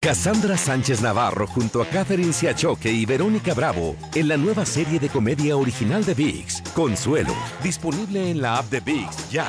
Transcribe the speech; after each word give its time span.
Cassandra 0.00 0.56
Sánchez 0.56 1.00
Navarro 1.00 1.46
junto 1.46 1.82
a 1.82 1.86
Catherine 1.86 2.32
Siachoque 2.32 2.90
y 2.92 3.04
Verónica 3.06 3.54
Bravo 3.54 3.96
en 4.14 4.28
la 4.28 4.36
nueva 4.36 4.64
serie 4.64 5.00
de 5.00 5.08
comedia 5.08 5.56
original 5.56 6.04
de 6.04 6.14
VIX, 6.14 6.62
Consuelo, 6.74 7.34
disponible 7.62 8.30
en 8.30 8.40
la 8.40 8.58
app 8.58 8.70
de 8.70 8.80
VIX 8.80 9.30
ya. 9.30 9.46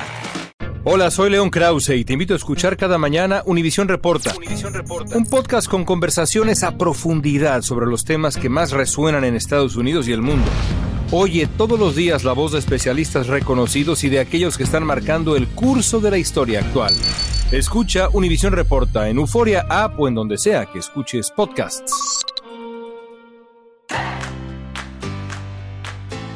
Hola, 0.84 1.10
soy 1.10 1.30
León 1.30 1.50
Krause 1.50 1.90
y 1.90 2.04
te 2.04 2.14
invito 2.14 2.32
a 2.34 2.36
escuchar 2.36 2.76
cada 2.76 2.98
mañana 2.98 3.42
Univisión 3.44 3.88
Reporta, 3.88 4.34
un 5.14 5.26
podcast 5.26 5.68
con 5.68 5.84
conversaciones 5.84 6.62
a 6.62 6.78
profundidad 6.78 7.62
sobre 7.62 7.86
los 7.86 8.04
temas 8.04 8.36
que 8.36 8.48
más 8.48 8.70
resuenan 8.70 9.24
en 9.24 9.36
Estados 9.36 9.76
Unidos 9.76 10.08
y 10.08 10.12
el 10.12 10.22
mundo. 10.22 10.46
Oye 11.10 11.46
todos 11.46 11.80
los 11.80 11.96
días 11.96 12.22
la 12.22 12.34
voz 12.34 12.52
de 12.52 12.58
especialistas 12.58 13.28
reconocidos 13.28 14.04
y 14.04 14.10
de 14.10 14.20
aquellos 14.20 14.58
que 14.58 14.64
están 14.64 14.84
marcando 14.84 15.36
el 15.36 15.48
curso 15.48 16.00
de 16.00 16.10
la 16.10 16.18
historia 16.18 16.60
actual. 16.60 16.92
Escucha 17.50 18.10
Univisión 18.12 18.52
Reporta 18.52 19.08
en 19.08 19.16
Euforia 19.16 19.64
App 19.70 19.98
o 19.98 20.06
en 20.06 20.14
donde 20.14 20.36
sea 20.36 20.66
que 20.66 20.80
escuches 20.80 21.30
podcasts. 21.30 21.94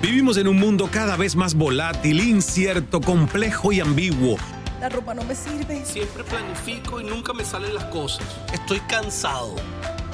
Vivimos 0.01 0.39
en 0.39 0.49
un 0.49 0.59
mundo 0.59 0.89
cada 0.91 1.19
vez 1.19 1.37
más 1.37 1.55
volátil, 1.55 2.21
incierto, 2.21 3.03
complejo 3.03 3.73
y 3.73 3.81
ambiguo. 3.81 4.39
La 4.81 4.89
ropa 4.89 5.13
no 5.13 5.23
me 5.25 5.35
sirve. 5.35 5.85
Siempre 5.85 6.25
planifico 6.25 6.99
y 6.99 7.05
nunca 7.05 7.35
me 7.35 7.45
salen 7.45 7.75
las 7.75 7.85
cosas. 7.85 8.27
Estoy 8.55 8.81
cansado. 8.89 9.55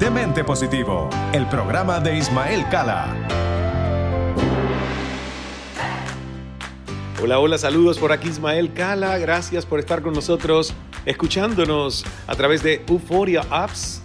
Demente 0.00 0.44
Positivo, 0.44 1.10
el 1.34 1.46
programa 1.48 2.00
de 2.00 2.16
Ismael 2.16 2.66
Cala. 2.70 3.14
Hola, 7.22 7.38
hola, 7.38 7.58
saludos 7.58 7.98
por 7.98 8.10
aquí 8.10 8.28
Ismael 8.28 8.72
Cala. 8.72 9.18
Gracias 9.18 9.66
por 9.66 9.78
estar 9.78 10.00
con 10.00 10.14
nosotros, 10.14 10.72
escuchándonos 11.04 12.06
a 12.26 12.34
través 12.34 12.62
de 12.62 12.82
Euphoria 12.88 13.42
Apps 13.50 14.00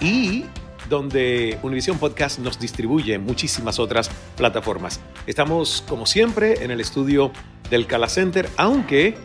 y 0.00 0.44
donde 0.88 1.58
Univision 1.64 1.98
Podcast 1.98 2.38
nos 2.38 2.56
distribuye 2.56 3.14
en 3.14 3.24
muchísimas 3.24 3.80
otras 3.80 4.08
plataformas. 4.36 5.00
Estamos, 5.26 5.82
como 5.88 6.06
siempre, 6.06 6.62
en 6.62 6.70
el 6.70 6.80
estudio 6.80 7.32
del 7.70 7.88
Cala 7.88 8.08
Center, 8.08 8.48
aunque 8.56 9.16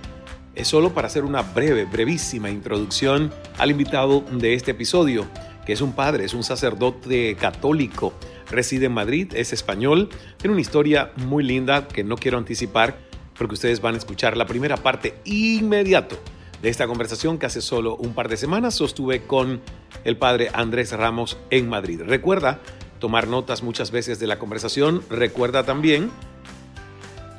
es 0.56 0.68
solo 0.68 0.92
para 0.92 1.06
hacer 1.06 1.24
una 1.24 1.44
breve, 1.44 1.86
brevísima 1.86 2.50
introducción 2.50 3.32
al 3.60 3.70
invitado 3.70 4.22
de 4.32 4.56
este 4.56 4.72
episodio, 4.72 5.28
que 5.66 5.74
es 5.74 5.82
un 5.82 5.94
padre, 5.94 6.26
es 6.26 6.34
un 6.34 6.44
sacerdote 6.44 7.36
católico, 7.36 8.14
reside 8.50 8.86
en 8.86 8.94
Madrid, 8.94 9.34
es 9.36 9.54
español, 9.54 10.10
tiene 10.38 10.54
una 10.54 10.62
historia 10.62 11.12
muy 11.18 11.44
linda 11.44 11.88
que 11.88 12.04
no 12.04 12.16
quiero 12.16 12.38
anticipar 12.38 12.98
porque 13.38 13.56
ustedes 13.56 13.82
van 13.82 13.96
a 13.96 13.98
escuchar 13.98 14.38
la 14.38 14.46
primera 14.46 14.78
parte 14.78 15.16
inmediato 15.26 16.18
de 16.62 16.70
esta 16.70 16.88
conversación 16.88 17.38
que 17.38 17.46
hace 17.46 17.62
solo 17.62 17.96
un 17.96 18.14
par 18.14 18.30
de 18.30 18.38
semanas 18.38 18.76
sostuve 18.76 19.24
con 19.24 19.62
el 20.04 20.18
padre 20.18 20.50
Andrés 20.54 20.92
Ramos 20.94 21.38
en 21.50 21.68
Madrid. 21.68 22.02
Recuerda 22.06 22.60
tomar 23.00 23.28
notas 23.28 23.62
muchas 23.62 23.92
veces 23.92 24.20
de 24.20 24.28
la 24.28 24.40
conversación, 24.40 25.04
recuerda 25.10 25.64
también 25.64 26.12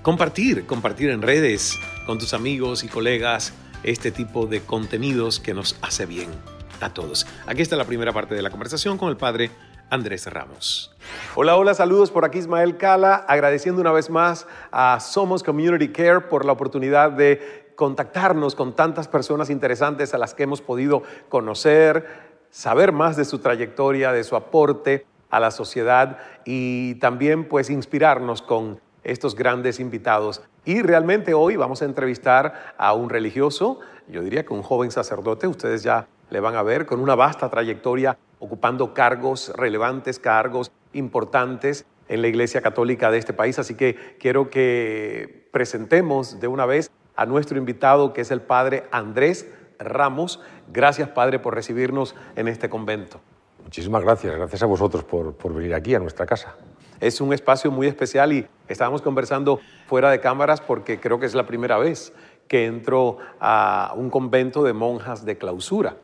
compartir, 0.03 0.66
compartir 0.66 1.10
en 1.10 1.22
redes 1.22 1.78
con 2.06 2.19
tus 2.19 2.34
amigos 2.34 2.84
y 2.84 2.88
colegas 2.88 3.53
este 3.82 4.10
tipo 4.10 4.47
de 4.47 4.60
contenidos 4.60 5.41
que 5.41 5.54
nos 5.54 5.76
hace 5.81 6.06
bien 6.06 6.56
a 6.81 6.91
todos. 6.92 7.26
Aquí 7.47 7.62
está 7.62 7.76
la 7.76 7.84
primera 7.84 8.12
parte 8.12 8.34
de 8.34 8.42
la 8.42 8.50
conversación 8.50 8.98
con 8.98 9.09
el 9.09 9.16
padre 9.16 9.50
Andrés 9.91 10.26
Ramos. 10.26 10.94
Hola, 11.34 11.56
hola, 11.56 11.75
saludos 11.75 12.10
por 12.10 12.25
aquí 12.25 12.38
Ismael 12.38 12.76
Cala, 12.76 13.14
agradeciendo 13.14 13.81
una 13.81 13.92
vez 13.92 14.10
más 14.10 14.47
a 14.72 14.98
Somos 15.00 15.42
Community 15.42 15.88
Care 15.88 16.22
por 16.22 16.44
la 16.44 16.53
oportunidad 16.53 17.12
de 17.12 17.66
contactarnos 17.76 18.54
con 18.54 18.75
tantas 18.75 19.06
personas 19.06 19.50
interesantes 19.50 20.15
a 20.15 20.19
las 20.19 20.34
que 20.34 20.44
hemos 20.44 20.60
podido 20.60 21.03
conocer, 21.28 22.06
saber 22.50 22.92
más 22.92 23.16
de 23.16 23.25
su 23.25 23.38
trayectoria, 23.38 24.12
de 24.12 24.25
su 24.25 24.34
aporte 24.34 25.06
a 25.31 25.41
la 25.41 25.50
sociedad 25.50 26.19
y 26.44 26.94
también 26.97 27.48
pues 27.48 27.70
inspirarnos 27.70 28.42
con 28.42 28.81
estos 29.04 29.36
grandes 29.36 29.78
invitados. 29.78 30.42
Y 30.65 30.82
realmente 30.82 31.32
hoy 31.34 31.54
vamos 31.56 31.82
a 31.82 31.84
entrevistar 31.84 32.75
a 32.76 32.92
un 32.94 33.09
religioso, 33.09 33.78
yo 34.09 34.22
diría 34.22 34.44
que 34.44 34.53
un 34.53 34.62
joven 34.62 34.91
sacerdote, 34.91 35.47
ustedes 35.47 35.82
ya 35.82 36.09
le 36.31 36.41
van 36.41 36.56
a 36.56 36.62
ver, 36.62 36.87
con 36.87 37.00
una 37.00 37.14
vasta 37.14 37.48
trayectoria 37.48 38.19
ocupando 38.38 38.94
cargos 38.94 39.53
relevantes, 39.56 40.19
cargos 40.19 40.70
importantes 40.92 41.87
en 42.09 42.22
la 42.22 42.28
Iglesia 42.28 42.60
Católica 42.60 43.10
de 43.10 43.19
este 43.19 43.32
país. 43.32 43.59
Así 43.59 43.75
que 43.75 44.16
quiero 44.19 44.50
que 44.50 45.48
presentemos 45.53 46.41
de 46.41 46.48
una 46.48 46.66
vez 46.66 46.91
a 47.16 47.26
nuestro 47.26 47.59
invitado, 47.59 48.12
que 48.12 48.20
es 48.20 48.31
el 48.31 48.42
Padre 48.42 48.84
Andrés 48.91 49.50
Ramos. 49.78 50.41
Gracias, 50.72 51.09
Padre, 51.09 51.38
por 51.38 51.54
recibirnos 51.54 52.15
en 52.36 52.48
este 52.48 52.69
convento. 52.69 53.20
Muchísimas 53.62 54.03
gracias, 54.03 54.36
gracias 54.36 54.62
a 54.62 54.66
vosotros 54.66 55.03
por, 55.04 55.34
por 55.34 55.53
venir 55.53 55.75
aquí 55.75 55.94
a 55.94 55.98
nuestra 55.98 56.25
casa. 56.25 56.54
Es 57.00 57.20
un 57.20 57.32
espacio 57.32 57.70
muy 57.70 57.88
especial 57.88 58.32
y 58.32 58.47
estábamos 58.69 59.03
conversando 59.03 59.60
fuera 59.86 60.10
de 60.10 60.20
cámaras 60.20 60.60
porque 60.60 60.98
creo 60.98 61.19
que 61.19 61.26
es 61.26 61.34
la 61.34 61.47
primera 61.47 61.76
vez 61.76 62.12
que 62.48 62.65
entro 62.65 63.19
a 63.41 63.92
un 63.97 64.09
convento 64.09 64.62
de 64.62 64.72
monjas 64.72 65.25
de 65.25 65.36
clausura 65.36 65.97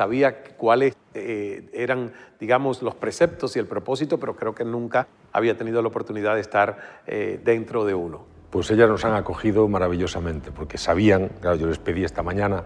sabía 0.00 0.42
cuáles 0.56 0.96
eh, 1.12 1.68
eran, 1.74 2.12
digamos, 2.40 2.80
los 2.80 2.94
preceptos 2.94 3.54
y 3.54 3.58
el 3.58 3.66
propósito, 3.66 4.18
pero 4.18 4.34
creo 4.34 4.54
que 4.54 4.64
nunca 4.64 5.08
había 5.30 5.58
tenido 5.58 5.82
la 5.82 5.88
oportunidad 5.88 6.36
de 6.36 6.40
estar 6.40 7.02
eh, 7.06 7.38
dentro 7.44 7.84
de 7.84 7.92
uno. 7.92 8.24
Pues 8.48 8.70
ellas 8.70 8.88
nos 8.88 9.04
han 9.04 9.12
acogido 9.12 9.68
maravillosamente, 9.68 10.52
porque 10.52 10.78
sabían, 10.78 11.28
claro, 11.42 11.58
yo 11.58 11.66
les 11.66 11.76
pedí 11.76 12.02
esta 12.02 12.22
mañana 12.22 12.64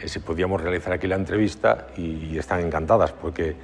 eh, 0.00 0.08
si 0.08 0.20
podíamos 0.20 0.62
realizar 0.62 0.94
aquí 0.94 1.06
la 1.06 1.16
entrevista 1.16 1.88
y 1.94 2.38
están 2.38 2.60
encantadas, 2.60 3.12
porque 3.12 3.54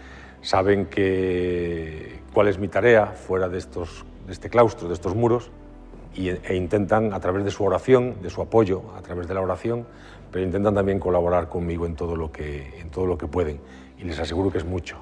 saben 0.42 0.84
que 0.84 2.20
cuál 2.34 2.48
es 2.48 2.58
mi 2.58 2.68
tarea 2.68 3.06
fuera 3.06 3.48
de, 3.48 3.56
estos, 3.56 4.04
de 4.26 4.34
este 4.34 4.50
claustro, 4.50 4.86
de 4.86 4.92
estos 4.92 5.14
muros, 5.14 5.50
y, 6.14 6.28
e 6.28 6.56
intentan, 6.56 7.14
a 7.14 7.20
través 7.20 7.42
de 7.42 7.50
su 7.50 7.64
oración, 7.64 8.20
de 8.20 8.28
su 8.28 8.42
apoyo, 8.42 8.82
a 8.98 9.00
través 9.00 9.28
de 9.28 9.32
la 9.32 9.40
oración, 9.40 9.86
pero 10.30 10.44
intentan 10.44 10.74
también 10.74 10.98
colaborar 10.98 11.48
conmigo 11.48 11.86
en 11.86 11.94
todo 11.94 12.16
lo 12.16 12.30
que, 12.30 12.80
en 12.80 12.90
todo 12.90 13.06
lo 13.06 13.18
que 13.18 13.26
pueden 13.26 13.60
y 13.98 14.04
les 14.04 14.18
aseguro 14.18 14.50
que 14.50 14.58
es 14.58 14.64
mucho. 14.64 14.96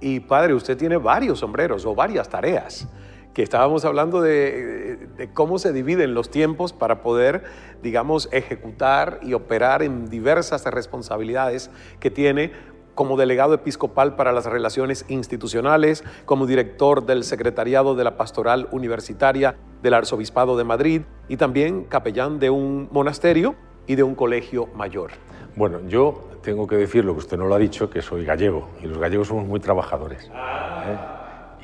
Y 0.00 0.20
padre, 0.20 0.54
usted 0.54 0.76
tiene 0.76 0.96
varios 0.96 1.40
sombreros 1.40 1.84
o 1.84 1.94
varias 1.94 2.28
tareas 2.28 2.88
que 3.34 3.42
estábamos 3.42 3.84
hablando 3.84 4.20
de, 4.20 5.08
de, 5.16 5.32
cómo 5.32 5.58
se 5.58 5.72
dividen 5.72 6.14
los 6.14 6.30
tiempos 6.30 6.72
para 6.72 7.00
poder, 7.00 7.44
digamos, 7.80 8.28
ejecutar 8.32 9.20
y 9.22 9.34
operar 9.34 9.82
en 9.82 10.10
diversas 10.10 10.64
responsabilidades 10.64 11.70
que 12.00 12.10
tiene 12.10 12.50
como 12.94 13.16
delegado 13.16 13.54
episcopal 13.54 14.16
para 14.16 14.32
las 14.32 14.46
relaciones 14.46 15.04
institucionales, 15.08 16.02
como 16.24 16.46
director 16.46 17.06
del 17.06 17.24
Secretariado 17.24 17.94
de 17.94 18.04
la 18.04 18.16
Pastoral 18.16 18.68
Universitaria 18.72 19.56
del 19.82 19.94
Arzobispado 19.94 20.56
de 20.56 20.64
Madrid 20.64 21.02
y 21.28 21.36
también 21.36 21.84
capellán 21.84 22.40
de 22.40 22.50
un 22.50 22.88
monasterio 22.90 23.54
y 23.86 23.94
de 23.94 24.02
un 24.02 24.14
colegio 24.14 24.68
mayor. 24.74 25.10
Bueno, 25.56 25.80
yo 25.88 26.28
tengo 26.42 26.66
que 26.66 26.76
decir 26.76 27.04
lo 27.04 27.12
que 27.14 27.20
usted 27.20 27.36
no 27.36 27.46
lo 27.46 27.54
ha 27.54 27.58
dicho, 27.58 27.90
que 27.90 28.02
soy 28.02 28.24
gallego 28.24 28.68
y 28.82 28.86
los 28.86 28.98
gallegos 28.98 29.28
somos 29.28 29.46
muy 29.46 29.60
trabajadores 29.60 30.30
¿eh? 30.32 30.98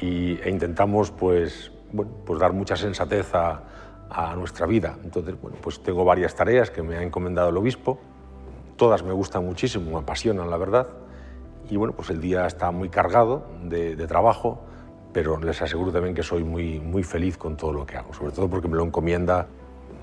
y, 0.00 0.40
e 0.42 0.50
intentamos 0.50 1.10
pues, 1.10 1.72
bueno, 1.92 2.12
pues 2.24 2.38
dar 2.38 2.52
mucha 2.52 2.76
sensatez 2.76 3.34
a, 3.34 3.62
a 4.10 4.34
nuestra 4.36 4.66
vida. 4.66 4.96
Entonces, 5.02 5.40
bueno, 5.40 5.56
pues 5.60 5.82
tengo 5.82 6.04
varias 6.04 6.34
tareas 6.34 6.70
que 6.70 6.82
me 6.82 6.96
ha 6.96 7.02
encomendado 7.02 7.48
el 7.50 7.56
obispo, 7.56 7.98
todas 8.76 9.02
me 9.02 9.12
gustan 9.12 9.44
muchísimo, 9.44 9.90
me 9.90 9.98
apasionan 9.98 10.50
la 10.50 10.56
verdad 10.56 10.88
y 11.68 11.76
bueno, 11.76 11.94
pues 11.94 12.10
el 12.10 12.20
día 12.20 12.46
está 12.46 12.70
muy 12.70 12.88
cargado 12.88 13.46
de, 13.64 13.96
de 13.96 14.06
trabajo, 14.06 14.60
pero 15.12 15.38
les 15.38 15.60
aseguro 15.62 15.92
también 15.92 16.14
que 16.14 16.22
soy 16.22 16.44
muy, 16.44 16.78
muy 16.78 17.02
feliz 17.02 17.36
con 17.38 17.56
todo 17.56 17.72
lo 17.72 17.86
que 17.86 17.96
hago, 17.96 18.12
sobre 18.12 18.32
todo 18.32 18.48
porque 18.48 18.68
me 18.68 18.76
lo 18.76 18.84
encomienda, 18.84 19.46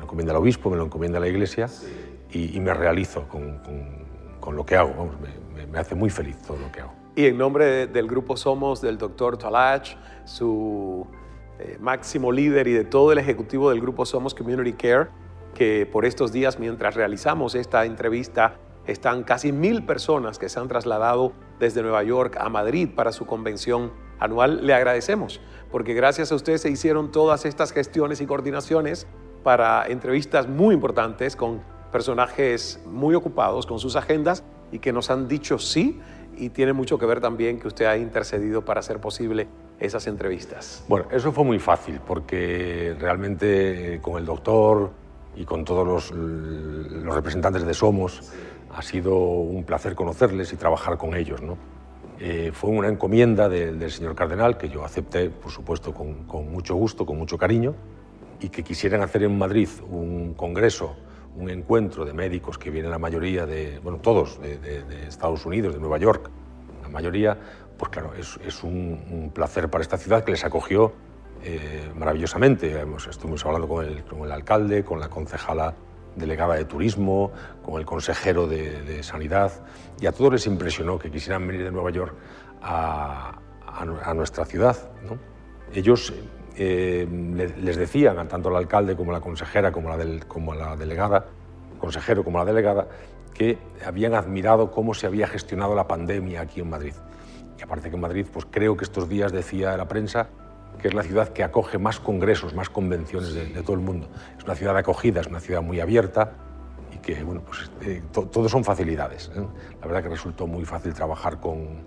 me 0.04 0.06
encomienda 0.06 0.34
el 0.34 0.38
obispo, 0.38 0.70
me 0.70 0.78
lo 0.78 0.84
encomienda 0.84 1.20
la 1.20 1.28
iglesia 1.28 1.70
y, 2.30 2.60
me 2.60 2.74
realizo 2.74 3.28
con, 3.28 3.60
con, 4.40 4.56
lo 4.56 4.66
que 4.66 4.76
hago, 4.76 5.12
me, 5.56 5.66
me, 5.66 5.80
hace 5.80 5.96
muy 5.96 6.10
feliz 6.10 6.42
todo 6.42 6.58
lo 6.58 6.72
que 6.72 6.82
hago. 6.82 6.92
Y 7.16 7.26
en 7.28 7.38
nombre 7.38 7.88
del 7.88 8.08
grupo 8.08 8.36
Somos, 8.36 8.82
del 8.82 8.98
doctor 8.98 9.38
Talach, 9.38 9.96
su 10.26 11.08
eh, 11.60 11.78
máximo 11.80 12.32
líder 12.32 12.68
y 12.68 12.74
de 12.74 12.84
todo 12.84 13.12
el 13.12 13.20
ejecutivo 13.20 13.70
del 13.70 13.80
grupo 13.80 14.06
Somos 14.06 14.34
Community 14.34 14.74
Care, 14.74 15.10
que 15.54 15.88
por 15.90 16.06
estos 16.06 16.34
días, 16.34 16.60
mientras 16.60 16.96
realizamos 16.96 17.56
esta 17.56 17.86
entrevista, 17.86 18.56
están 18.88 19.24
casi 19.24 19.52
mil 19.52 19.86
personas 19.86 20.40
que 20.40 20.50
se 20.50 20.60
han 20.60 20.68
trasladado 20.68 21.32
desde 21.60 21.82
Nueva 21.82 22.04
York 22.04 22.36
a 22.40 22.50
Madrid 22.50 22.90
para 22.94 23.14
su 23.14 23.26
convención 23.26 23.92
anual. 24.20 24.66
Le 24.66 24.74
agradecemos 24.74 25.40
porque 25.72 25.94
gracias 25.94 26.32
a 26.32 26.36
ustedes 26.36 26.62
se 26.62 26.70
hicieron 26.70 27.12
todas 27.12 27.46
estas 27.46 27.72
gestiones 27.72 28.22
y 28.22 28.26
coordinaciones 28.26 29.08
para 29.44 29.88
entrevistas 29.88 30.48
muy 30.48 30.74
importantes 30.74 31.36
con 31.36 31.62
personajes 31.92 32.82
muy 32.86 33.14
ocupados 33.14 33.68
con 33.68 33.80
sus 33.80 33.96
agendas 33.96 34.44
y 34.72 34.80
que 34.80 34.92
nos 34.92 35.12
han 35.12 35.28
dicho 35.28 35.60
sí 35.60 36.02
y 36.36 36.50
tiene 36.50 36.74
mucho 36.74 36.98
que 36.98 37.06
ver 37.06 37.22
también 37.22 37.60
que 37.60 37.68
usted 37.68 37.86
ha 37.86 37.98
intercedido 37.98 38.66
para 38.66 38.80
hacer 38.80 39.00
posible 39.00 39.48
esas 39.80 40.08
entrevistas. 40.08 40.84
Bueno, 40.88 41.06
eso 41.12 41.32
fue 41.32 41.44
muy 41.44 41.60
fácil 41.60 42.00
porque 42.06 42.96
realmente 43.00 44.00
con 44.02 44.18
el 44.18 44.26
doctor 44.26 44.92
y 45.36 45.46
con 45.46 45.64
todos 45.66 45.86
los, 45.86 46.12
los 46.12 47.14
representantes 47.14 47.66
de 47.66 47.74
Somos 47.74 48.34
ha 48.76 48.82
sido 48.82 49.16
un 49.16 49.64
placer 49.64 49.94
conocerles 49.94 50.52
y 50.54 50.56
trabajar 50.56 50.98
con 50.98 51.16
ellos. 51.16 51.42
¿no? 51.42 51.58
Eh, 52.20 52.52
fue 52.54 52.72
una 52.72 52.88
encomienda 52.88 53.50
del 53.50 53.92
señor 53.92 54.16
cardenal 54.16 54.58
que 54.58 54.70
yo 54.70 54.84
acepté, 54.84 55.30
por 55.30 55.52
supuesto, 55.52 55.94
con, 55.94 56.26
con, 56.26 56.52
mucho 56.52 56.76
gusto, 56.76 57.06
con 57.06 57.18
mucho 57.18 57.38
cariño, 57.38 57.76
y 58.44 58.50
que 58.50 58.62
quisieran 58.62 59.02
hacer 59.02 59.24
en 59.24 59.38
Madrid 59.38 59.70
un 59.90 60.34
congreso, 60.34 60.98
un 61.38 61.50
encuentro 61.50 62.04
de 62.04 62.14
médicos 62.14 62.58
que 62.58 62.70
vienen 62.70 62.92
la 62.92 63.00
mayoría 63.00 63.46
de, 63.46 63.80
bueno, 63.80 64.00
todos 64.00 64.40
de, 64.42 64.58
de, 64.58 65.08
Estados 65.08 65.46
Unidos, 65.46 65.74
de 65.74 65.80
Nueva 65.80 65.98
York, 65.98 66.30
la 66.82 66.90
mayoría, 66.90 67.38
pues 67.78 67.90
claro, 67.90 68.14
es, 68.14 68.64
un, 68.64 69.32
placer 69.34 69.70
para 69.70 69.82
esta 69.82 69.98
ciudad 69.98 70.26
que 70.26 70.32
les 70.32 70.44
acogió 70.44 70.92
eh, 71.42 71.90
maravillosamente. 71.96 72.84
Estuvimos 73.10 73.46
hablando 73.46 73.68
con 73.68 73.86
el, 73.86 74.04
con 74.04 74.20
el 74.20 74.32
alcalde, 74.32 74.84
con 74.84 75.00
la 75.00 75.10
concejala 75.10 75.74
delegada 76.18 76.56
de 76.56 76.66
turismo, 76.66 77.32
con 77.64 77.80
el 77.80 77.86
consejero 77.86 78.46
de, 78.46 79.02
Sanidad, 79.04 79.54
y 80.02 80.06
a 80.06 80.12
todos 80.12 80.34
les 80.34 80.48
impresionó 80.48 81.00
que 81.00 81.10
quisieran 81.10 81.48
venir 81.48 81.64
de 81.64 81.72
Nueva 81.72 81.92
York 81.92 82.14
a, 82.62 83.40
nuestra 84.14 84.46
ciudad. 84.46 84.78
Ellos 85.74 86.14
eh, 86.56 87.08
les 87.58 87.76
decían, 87.78 88.28
tanto 88.28 88.50
al 88.50 88.56
alcalde 88.56 88.96
como 88.96 89.12
a 89.12 89.16
la 89.16 89.22
consejera, 89.22 89.72
como 89.72 89.92
a 89.92 89.98
la, 89.98 90.20
como 90.28 90.54
la 90.54 90.76
delegada, 90.76 91.26
consejero 91.80 92.24
como 92.24 92.38
la 92.38 92.46
delegada, 92.46 92.88
que 93.34 93.58
habían 93.86 94.14
admirado 94.14 94.72
cómo 94.72 94.94
se 94.94 95.08
había 95.08 95.28
gestionado 95.28 95.76
la 95.76 95.88
pandemia 95.88 96.42
aquí 96.42 96.62
en 96.62 96.70
Madrid. 96.70 96.94
Y 97.58 97.64
aparte 97.64 97.90
que 97.90 97.96
en 97.96 98.02
Madrid, 98.02 98.28
pues 98.32 98.46
creo 98.50 98.78
que 98.78 98.84
estos 98.84 99.10
días 99.10 99.32
decía 99.32 99.76
la 99.78 99.88
prensa 99.88 100.30
que 100.82 100.88
es 100.88 100.94
la 100.94 101.04
ciudad 101.04 101.30
que 101.30 101.44
acoge 101.44 101.78
más 101.78 102.00
congresos, 102.00 102.54
más 102.54 102.70
convenciones 102.70 103.34
de, 103.34 103.46
todo 103.62 103.74
el 103.74 103.82
mundo. 103.82 104.10
Es 104.38 104.44
una 104.44 104.56
ciudad 104.56 104.76
acogida, 104.76 105.22
es 105.22 105.28
una 105.28 105.40
ciudad 105.40 105.62
muy 105.62 105.80
abierta 105.80 106.34
y 106.94 106.98
que, 106.98 107.24
bueno, 107.24 107.42
pues 107.42 107.72
eh, 107.82 108.02
todo 108.12 108.50
son 108.50 108.64
facilidades. 108.64 109.32
¿eh? 109.36 109.46
La 109.80 109.88
verdad 109.88 110.04
que 110.04 110.10
resultó 110.10 110.48
muy 110.48 110.66
fácil 110.66 110.94
trabajar 110.94 111.40
con, 111.40 111.84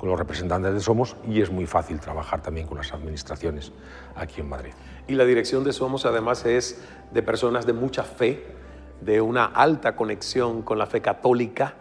con 0.00 0.08
los 0.08 0.18
representantes 0.18 0.72
de 0.72 0.80
Somos 0.80 1.14
y 1.28 1.42
es 1.42 1.50
muy 1.50 1.66
fácil 1.66 2.00
trabajar 2.00 2.40
también 2.40 2.66
con 2.66 2.78
las 2.78 2.90
administraciones 2.94 3.70
aquí 4.16 4.40
en 4.40 4.48
Madrid. 4.48 4.72
Y 5.06 5.14
la 5.14 5.26
dirección 5.26 5.62
de 5.62 5.74
Somos 5.74 6.06
además 6.06 6.46
es 6.46 6.82
de 7.12 7.22
personas 7.22 7.66
de 7.66 7.74
mucha 7.74 8.02
fe, 8.02 8.46
de 9.02 9.20
una 9.20 9.44
alta 9.44 9.96
conexión 9.96 10.62
con 10.62 10.78
la 10.78 10.86
fe 10.86 11.02
católica 11.02 11.74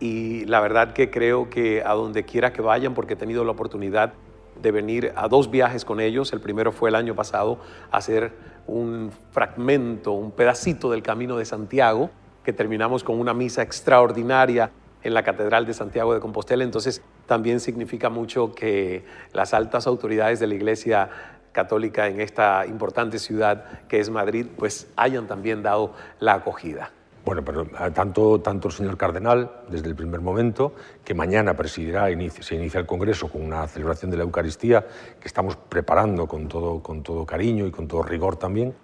y 0.00 0.46
la 0.46 0.60
verdad 0.60 0.94
que 0.94 1.10
creo 1.10 1.50
que 1.50 1.82
a 1.84 1.92
donde 1.92 2.24
quiera 2.24 2.50
que 2.50 2.62
vayan, 2.62 2.94
porque 2.94 3.12
he 3.12 3.16
tenido 3.16 3.44
la 3.44 3.52
oportunidad 3.52 4.14
de 4.62 4.70
venir 4.70 5.12
a 5.14 5.28
dos 5.28 5.50
viajes 5.50 5.84
con 5.84 6.00
ellos. 6.00 6.32
El 6.32 6.40
primero 6.40 6.72
fue 6.72 6.88
el 6.88 6.94
año 6.94 7.14
pasado 7.14 7.58
a 7.90 7.98
hacer 7.98 8.32
un 8.66 9.10
fragmento, 9.32 10.12
un 10.12 10.30
pedacito 10.30 10.90
del 10.90 11.02
Camino 11.02 11.36
de 11.36 11.44
Santiago, 11.44 12.08
que 12.42 12.54
terminamos 12.54 13.04
con 13.04 13.20
una 13.20 13.34
misa 13.34 13.60
extraordinaria 13.60 14.70
en 15.06 15.14
la 15.14 15.22
Catedral 15.22 15.66
de 15.66 15.72
Santiago 15.72 16.12
de 16.14 16.20
Compostela. 16.20 16.64
Entonces 16.64 17.00
también 17.26 17.60
significa 17.60 18.10
mucho 18.10 18.54
que 18.54 19.04
las 19.32 19.54
altas 19.54 19.86
autoridades 19.86 20.40
de 20.40 20.48
la 20.48 20.54
Iglesia 20.54 21.08
católica 21.52 22.08
en 22.08 22.20
esta 22.20 22.66
importante 22.66 23.18
ciudad 23.18 23.86
que 23.88 24.00
es 24.00 24.10
Madrid, 24.10 24.46
pues 24.58 24.88
hayan 24.96 25.26
también 25.26 25.62
dado 25.62 25.94
la 26.18 26.34
acogida. 26.34 26.90
Bueno, 27.24 27.44
pero 27.44 27.62
eh, 27.62 27.90
tanto, 27.94 28.40
tanto 28.40 28.68
el 28.68 28.74
señor 28.74 28.96
cardenal, 28.96 29.50
desde 29.68 29.88
el 29.88 29.94
primer 29.94 30.20
momento, 30.20 30.74
que 31.04 31.14
mañana 31.14 31.54
presidirá, 31.54 32.06
se 32.40 32.54
inicia 32.56 32.80
el 32.80 32.86
Congreso 32.86 33.28
con 33.28 33.42
una 33.42 33.66
celebración 33.68 34.10
de 34.10 34.16
la 34.16 34.24
Eucaristía 34.24 34.86
que 35.20 35.26
estamos 35.26 35.56
preparando 35.56 36.26
con 36.26 36.48
todo, 36.48 36.82
con 36.82 37.02
todo 37.02 37.24
cariño 37.24 37.66
y 37.66 37.70
con 37.70 37.88
todo 37.88 38.02
rigor 38.02 38.36
también, 38.36 38.74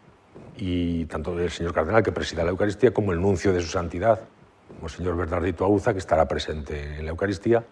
y 0.57 1.05
tanto 1.07 1.39
el 1.39 1.51
señor 1.51 1.73
cardenal 1.73 2.03
que 2.03 2.11
presida 2.11 2.43
la 2.43 2.51
Eucaristía 2.51 2.93
como 2.93 3.13
el 3.13 3.21
nuncio 3.21 3.53
de 3.53 3.61
su 3.61 3.69
santidad, 3.69 4.21
como 4.69 4.87
el 4.87 4.91
señor 4.91 5.17
Bernardito 5.17 5.65
Auza, 5.65 5.93
que 5.93 5.99
estará 5.99 6.27
presente 6.27 6.99
en 6.99 7.05
la 7.05 7.11
Eucaristía 7.11 7.65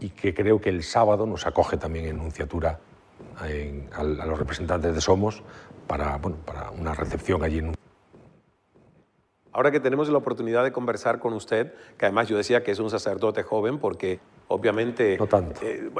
y 0.00 0.10
que 0.10 0.34
creo 0.34 0.60
que 0.60 0.70
el 0.70 0.82
sábado 0.82 1.26
nos 1.26 1.46
acoge 1.46 1.76
también 1.76 2.06
en 2.06 2.18
nunciatura 2.18 2.78
a, 3.36 4.02
los 4.02 4.38
representantes 4.38 4.94
de 4.94 5.00
Somos 5.00 5.42
para, 5.86 6.16
bueno, 6.18 6.38
para 6.44 6.70
una 6.70 6.94
recepción 6.94 7.42
allí 7.42 7.58
en 7.58 7.74
Ahora 9.52 9.72
que 9.72 9.80
tenemos 9.80 10.08
la 10.08 10.18
oportunidad 10.18 10.62
de 10.62 10.70
conversar 10.70 11.18
con 11.18 11.32
usted, 11.32 11.74
que 11.96 12.06
además 12.06 12.28
yo 12.28 12.36
decía 12.36 12.62
que 12.62 12.70
es 12.70 12.78
un 12.78 12.90
sacerdote 12.90 13.42
joven 13.42 13.78
porque 13.78 14.20
obviamente... 14.46 15.16
No 15.18 15.26
tanto. 15.26 15.60
Eh, 15.64 15.90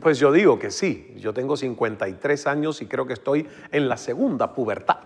pues 0.00 0.20
yo 0.20 0.30
digo 0.30 0.58
que 0.58 0.70
sí, 0.70 1.14
yo 1.16 1.34
tengo 1.34 1.56
53 1.56 2.46
años 2.46 2.80
y 2.80 2.86
creo 2.86 3.06
que 3.06 3.14
estoy 3.14 3.48
en 3.72 3.88
la 3.88 3.96
segunda 3.96 4.52
pubertad, 4.54 4.98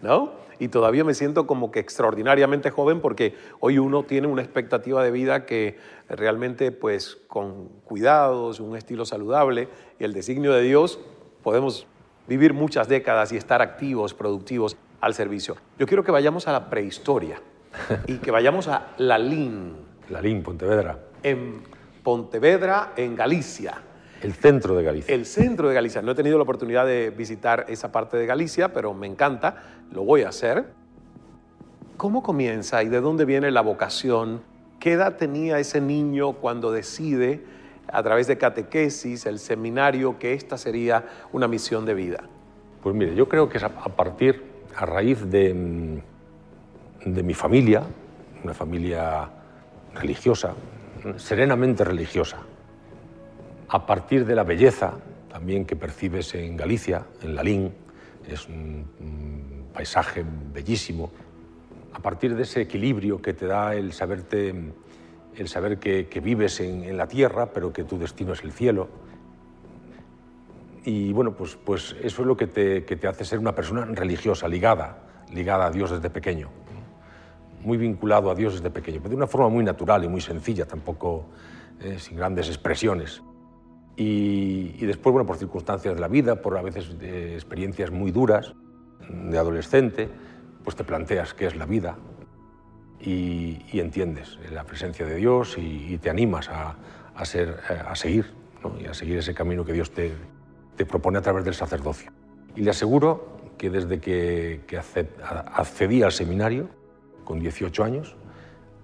¿no? 0.00 0.32
Y 0.58 0.68
todavía 0.68 1.04
me 1.04 1.14
siento 1.14 1.46
como 1.46 1.70
que 1.70 1.80
extraordinariamente 1.80 2.70
joven 2.70 3.00
porque 3.00 3.34
hoy 3.60 3.78
uno 3.78 4.02
tiene 4.02 4.26
una 4.26 4.42
expectativa 4.42 5.02
de 5.02 5.10
vida 5.10 5.46
que 5.46 5.78
realmente 6.08 6.72
pues 6.72 7.16
con 7.28 7.68
cuidados, 7.84 8.60
un 8.60 8.76
estilo 8.76 9.04
saludable 9.04 9.68
y 9.98 10.04
el 10.04 10.12
designio 10.12 10.52
de 10.52 10.62
Dios 10.62 11.00
podemos 11.42 11.86
vivir 12.26 12.54
muchas 12.54 12.88
décadas 12.88 13.32
y 13.32 13.36
estar 13.36 13.62
activos, 13.62 14.14
productivos 14.14 14.76
al 15.00 15.14
servicio. 15.14 15.56
Yo 15.78 15.86
quiero 15.86 16.04
que 16.04 16.10
vayamos 16.10 16.48
a 16.48 16.52
la 16.52 16.68
prehistoria 16.68 17.40
y 18.06 18.18
que 18.18 18.30
vayamos 18.30 18.68
a 18.68 18.94
Lalín. 18.98 19.76
Lalín, 20.10 20.42
Pontevedra. 20.42 20.98
En 21.22 21.62
Pontevedra, 22.02 22.92
en 22.96 23.14
Galicia. 23.14 23.82
El 24.22 24.34
centro 24.34 24.74
de 24.76 24.82
Galicia. 24.82 25.14
El 25.14 25.26
centro 25.26 25.68
de 25.68 25.74
Galicia. 25.74 26.02
No 26.02 26.12
he 26.12 26.14
tenido 26.14 26.36
la 26.36 26.42
oportunidad 26.42 26.86
de 26.86 27.10
visitar 27.10 27.66
esa 27.68 27.92
parte 27.92 28.16
de 28.16 28.26
Galicia, 28.26 28.72
pero 28.72 28.94
me 28.94 29.06
encanta, 29.06 29.62
lo 29.92 30.04
voy 30.04 30.22
a 30.22 30.30
hacer. 30.30 30.66
¿Cómo 31.96 32.22
comienza 32.22 32.82
y 32.82 32.88
de 32.88 33.00
dónde 33.00 33.24
viene 33.24 33.50
la 33.50 33.60
vocación? 33.60 34.42
¿Qué 34.80 34.92
edad 34.92 35.16
tenía 35.16 35.58
ese 35.58 35.80
niño 35.80 36.34
cuando 36.34 36.72
decide, 36.72 37.44
a 37.88 38.02
través 38.02 38.26
de 38.26 38.38
catequesis, 38.38 39.26
el 39.26 39.38
seminario, 39.38 40.18
que 40.18 40.34
esta 40.34 40.58
sería 40.58 41.04
una 41.32 41.48
misión 41.48 41.84
de 41.86 41.94
vida? 41.94 42.24
Pues 42.82 42.94
mire, 42.94 43.14
yo 43.14 43.28
creo 43.28 43.48
que 43.48 43.58
es 43.58 43.64
a 43.64 43.70
partir, 43.70 44.42
a 44.76 44.86
raíz 44.86 45.28
de, 45.28 45.54
mm, 45.54 47.12
de 47.12 47.22
mi 47.22 47.34
familia, 47.34 47.82
una 48.44 48.54
familia 48.54 49.28
religiosa, 49.94 50.54
serenamente 51.16 51.84
religiosa, 51.84 52.38
a 53.68 53.86
partir 53.86 54.24
de 54.24 54.34
la 54.34 54.44
belleza 54.44 54.94
también 55.28 55.64
que 55.64 55.76
percibes 55.76 56.34
en 56.34 56.56
Galicia, 56.56 57.06
en 57.22 57.34
Lalín, 57.34 57.72
es 58.26 58.48
un, 58.48 58.86
paisaje 59.72 60.24
bellísimo, 60.52 61.12
a 61.92 62.00
partir 62.00 62.34
de 62.34 62.42
ese 62.42 62.62
equilibrio 62.62 63.22
que 63.22 63.32
te 63.32 63.46
da 63.46 63.76
el 63.76 63.92
saberte, 63.92 64.52
el 65.36 65.48
saber 65.48 65.78
que, 65.78 66.20
vives 66.20 66.58
en, 66.58 66.96
la 66.96 67.06
tierra, 67.06 67.52
pero 67.52 67.72
que 67.72 67.84
tu 67.84 67.96
destino 67.96 68.32
es 68.32 68.42
el 68.42 68.50
cielo. 68.50 68.88
Y 70.84 71.12
bueno, 71.12 71.34
pues, 71.34 71.56
pues 71.56 71.94
eso 72.02 72.22
es 72.22 72.26
lo 72.26 72.36
que 72.36 72.48
te, 72.48 73.06
hace 73.06 73.24
ser 73.24 73.38
una 73.38 73.54
persona 73.54 73.84
religiosa, 73.84 74.48
ligada, 74.48 74.98
ligada 75.32 75.66
a 75.66 75.70
Dios 75.70 75.90
desde 75.90 76.10
pequeño 76.10 76.50
muy 77.62 77.76
vinculado 77.76 78.30
a 78.30 78.36
Dios 78.36 78.54
desde 78.54 78.70
pequeño, 78.70 78.98
pero 78.98 79.10
de 79.10 79.16
una 79.16 79.26
forma 79.26 79.48
muy 79.48 79.64
natural 79.64 80.04
y 80.04 80.08
muy 80.08 80.20
sencilla, 80.20 80.64
tampoco 80.64 81.26
eh, 81.80 81.98
sin 81.98 82.16
grandes 82.16 82.46
expresiones. 82.46 83.20
Y, 84.00 84.86
después, 84.86 85.12
bueno, 85.12 85.26
por 85.26 85.38
circunstancias 85.38 85.92
de 85.92 86.00
la 86.00 86.06
vida, 86.06 86.40
por 86.40 86.56
a 86.56 86.62
veces 86.62 86.98
de 87.00 87.34
experiencias 87.34 87.90
muy 87.90 88.12
duras 88.12 88.54
de 89.08 89.36
adolescente, 89.36 90.08
pues 90.62 90.76
te 90.76 90.84
planteas 90.84 91.34
qué 91.34 91.46
es 91.46 91.56
la 91.56 91.66
vida 91.66 91.96
y, 93.00 93.58
entiendes 93.72 94.38
la 94.52 94.62
presencia 94.62 95.04
de 95.04 95.16
Dios 95.16 95.56
y, 95.58 95.98
te 95.98 96.10
animas 96.10 96.48
a, 96.48 96.76
ser, 97.24 97.58
a 97.68 97.96
seguir, 97.96 98.26
y 98.80 98.86
a 98.86 98.94
seguir 98.94 99.18
ese 99.18 99.34
camino 99.34 99.64
que 99.64 99.72
Dios 99.72 99.90
te, 99.90 100.12
te 100.76 100.86
propone 100.86 101.18
a 101.18 101.22
través 101.22 101.44
del 101.44 101.54
sacerdocio. 101.54 102.12
Y 102.54 102.62
le 102.62 102.70
aseguro 102.70 103.38
que 103.58 103.68
desde 103.68 104.00
que, 104.00 104.60
accedí 105.54 106.02
al 106.02 106.12
seminario, 106.12 106.70
con 107.24 107.40
18 107.40 107.84
años, 107.84 108.16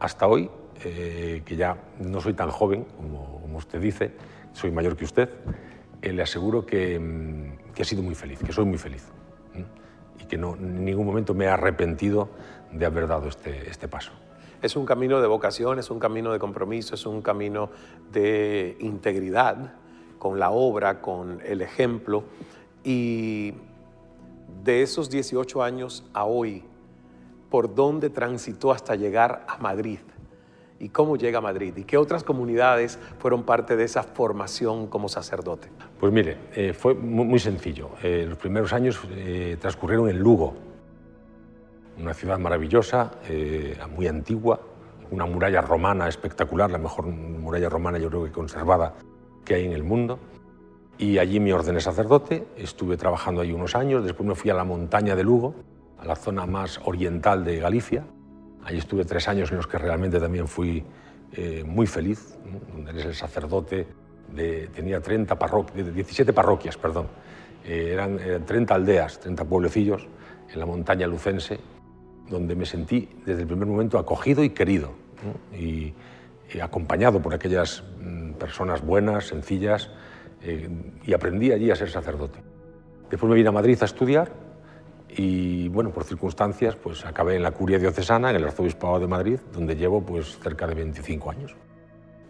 hasta 0.00 0.26
hoy, 0.26 0.50
eh, 0.84 1.42
que 1.46 1.56
ya 1.56 1.78
no 2.00 2.20
soy 2.20 2.34
tan 2.34 2.50
joven 2.50 2.84
como, 2.96 3.40
usted 3.56 3.80
dice, 3.80 4.10
soy 4.54 4.70
mayor 4.70 4.96
que 4.96 5.04
usted, 5.04 5.28
eh, 6.00 6.12
le 6.12 6.22
aseguro 6.22 6.62
mm, 6.62 6.64
que, 6.64 7.82
he 7.82 7.84
sido 7.84 8.02
muy 8.02 8.14
feliz, 8.14 8.38
que 8.38 8.52
soy 8.52 8.64
muy 8.64 8.78
feliz. 8.78 9.04
Y 10.18 10.24
que 10.26 10.36
en 10.36 10.84
ningún 10.84 11.04
momento 11.04 11.34
me 11.34 11.44
he 11.44 11.48
arrepentido 11.48 12.30
de 12.72 12.86
haber 12.86 13.06
dado 13.06 13.28
este, 13.28 13.68
este 13.68 13.88
paso. 13.88 14.12
Es 14.62 14.76
un 14.76 14.86
camino 14.86 15.20
de 15.20 15.26
vocación, 15.26 15.78
es 15.78 15.90
un 15.90 15.98
camino 15.98 16.32
de 16.32 16.38
compromiso, 16.38 16.94
es 16.94 17.04
un 17.04 17.20
camino 17.20 17.68
de 18.10 18.78
integridad 18.80 19.74
con 20.18 20.38
la 20.38 20.50
obra, 20.50 21.02
con 21.02 21.42
el 21.44 21.60
ejemplo. 21.60 22.24
Y 22.82 23.52
de 24.62 24.82
esos 24.82 25.10
18 25.10 25.62
años 25.62 26.04
a 26.14 26.24
hoy, 26.24 26.64
¿por 27.50 27.74
dónde 27.74 28.08
transitó 28.08 28.72
hasta 28.72 28.94
llegar 28.94 29.44
a 29.48 29.58
Madrid? 29.58 29.98
¿Y 30.80 30.88
cómo 30.88 31.16
llega 31.16 31.38
a 31.38 31.40
Madrid? 31.40 31.72
¿Y 31.76 31.84
qué 31.84 31.96
otras 31.96 32.24
comunidades 32.24 32.98
fueron 33.18 33.44
parte 33.44 33.76
de 33.76 33.84
esa 33.84 34.02
formación 34.02 34.88
como 34.88 35.08
sacerdote? 35.08 35.68
Pues 36.00 36.12
mire, 36.12 36.36
eh, 36.54 36.72
fue 36.72 36.94
muy, 36.94 37.38
sencillo. 37.38 37.90
Eh, 38.02 38.26
los 38.28 38.38
primeros 38.38 38.72
años 38.72 39.00
eh, 39.10 39.56
transcurrieron 39.60 40.08
en 40.08 40.18
Lugo, 40.18 40.54
una 41.98 42.12
ciudad 42.12 42.40
maravillosa, 42.40 43.12
muy 43.94 44.08
antigua, 44.08 44.60
una 45.12 45.26
muralla 45.26 45.60
romana 45.60 46.08
espectacular, 46.08 46.68
la 46.70 46.78
mejor 46.78 47.06
muralla 47.06 47.68
romana 47.68 47.98
yo 47.98 48.08
creo 48.08 48.24
que 48.24 48.32
conservada 48.32 48.94
que 49.44 49.54
hay 49.54 49.66
en 49.66 49.72
el 49.72 49.84
mundo. 49.84 50.18
Y 50.98 51.18
allí 51.18 51.38
me 51.38 51.52
ordené 51.52 51.80
sacerdote, 51.80 52.46
estuve 52.56 52.96
trabajando 52.96 53.42
allí 53.42 53.52
unos 53.52 53.76
años, 53.76 54.04
después 54.04 54.28
me 54.28 54.34
fui 54.34 54.50
a 54.50 54.54
la 54.54 54.64
montaña 54.64 55.14
de 55.14 55.22
Lugo, 55.22 55.54
a 55.98 56.04
la 56.04 56.16
zona 56.16 56.46
más 56.46 56.80
oriental 56.84 57.44
de 57.44 57.58
Galicia. 57.58 58.04
Allí 58.64 58.78
estuve 58.78 59.04
tres 59.04 59.28
años 59.28 59.50
en 59.50 59.58
los 59.58 59.66
que 59.66 59.78
realmente 59.78 60.18
también 60.18 60.48
fui 60.48 60.82
eh, 61.32 61.62
muy 61.66 61.86
feliz, 61.86 62.38
donde 62.72 62.90
eres 62.90 63.04
el 63.04 63.14
sacerdote, 63.14 63.86
tenía 64.74 65.00
30 65.00 65.38
parroquias, 65.38 65.94
17 65.94 66.32
parroquias, 66.32 66.76
perdón. 66.76 67.06
Eh, 67.64 67.90
eran, 67.92 68.18
30 68.44 68.74
aldeas, 68.74 69.20
30 69.20 69.44
pueblecillos 69.44 70.06
en 70.52 70.58
la 70.58 70.66
montaña 70.66 71.06
lucense, 71.06 71.58
donde 72.28 72.54
me 72.54 72.64
sentí 72.64 73.08
desde 73.24 73.42
el 73.42 73.46
primer 73.46 73.66
momento 73.66 73.98
acogido 73.98 74.42
y 74.42 74.50
querido, 74.50 74.92
y, 75.52 75.92
y 76.52 76.60
acompañado 76.60 77.20
por 77.20 77.34
aquellas 77.34 77.82
mm, 78.00 78.32
personas 78.32 78.82
buenas, 78.82 79.26
sencillas, 79.26 79.90
eh, 80.42 80.68
y 81.06 81.14
aprendí 81.14 81.52
allí 81.52 81.70
a 81.70 81.76
ser 81.76 81.90
sacerdote. 81.90 82.38
Después 83.10 83.30
me 83.30 83.36
vine 83.36 83.48
a 83.48 83.52
Madrid 83.52 83.78
a 83.80 83.86
estudiar 83.86 84.30
y, 85.08 85.68
bueno, 85.68 85.90
por 85.90 86.04
circunstancias, 86.04 86.76
pues 86.76 87.04
acabé 87.04 87.36
en 87.36 87.42
la 87.42 87.52
curia 87.52 87.78
diocesana, 87.78 88.30
en 88.30 88.36
el 88.36 88.44
Arzobispado 88.44 88.98
de 88.98 89.06
Madrid, 89.06 89.38
donde 89.52 89.76
llevo 89.76 90.02
pues 90.02 90.38
cerca 90.38 90.66
de 90.66 90.74
25 90.74 91.30
años, 91.30 91.54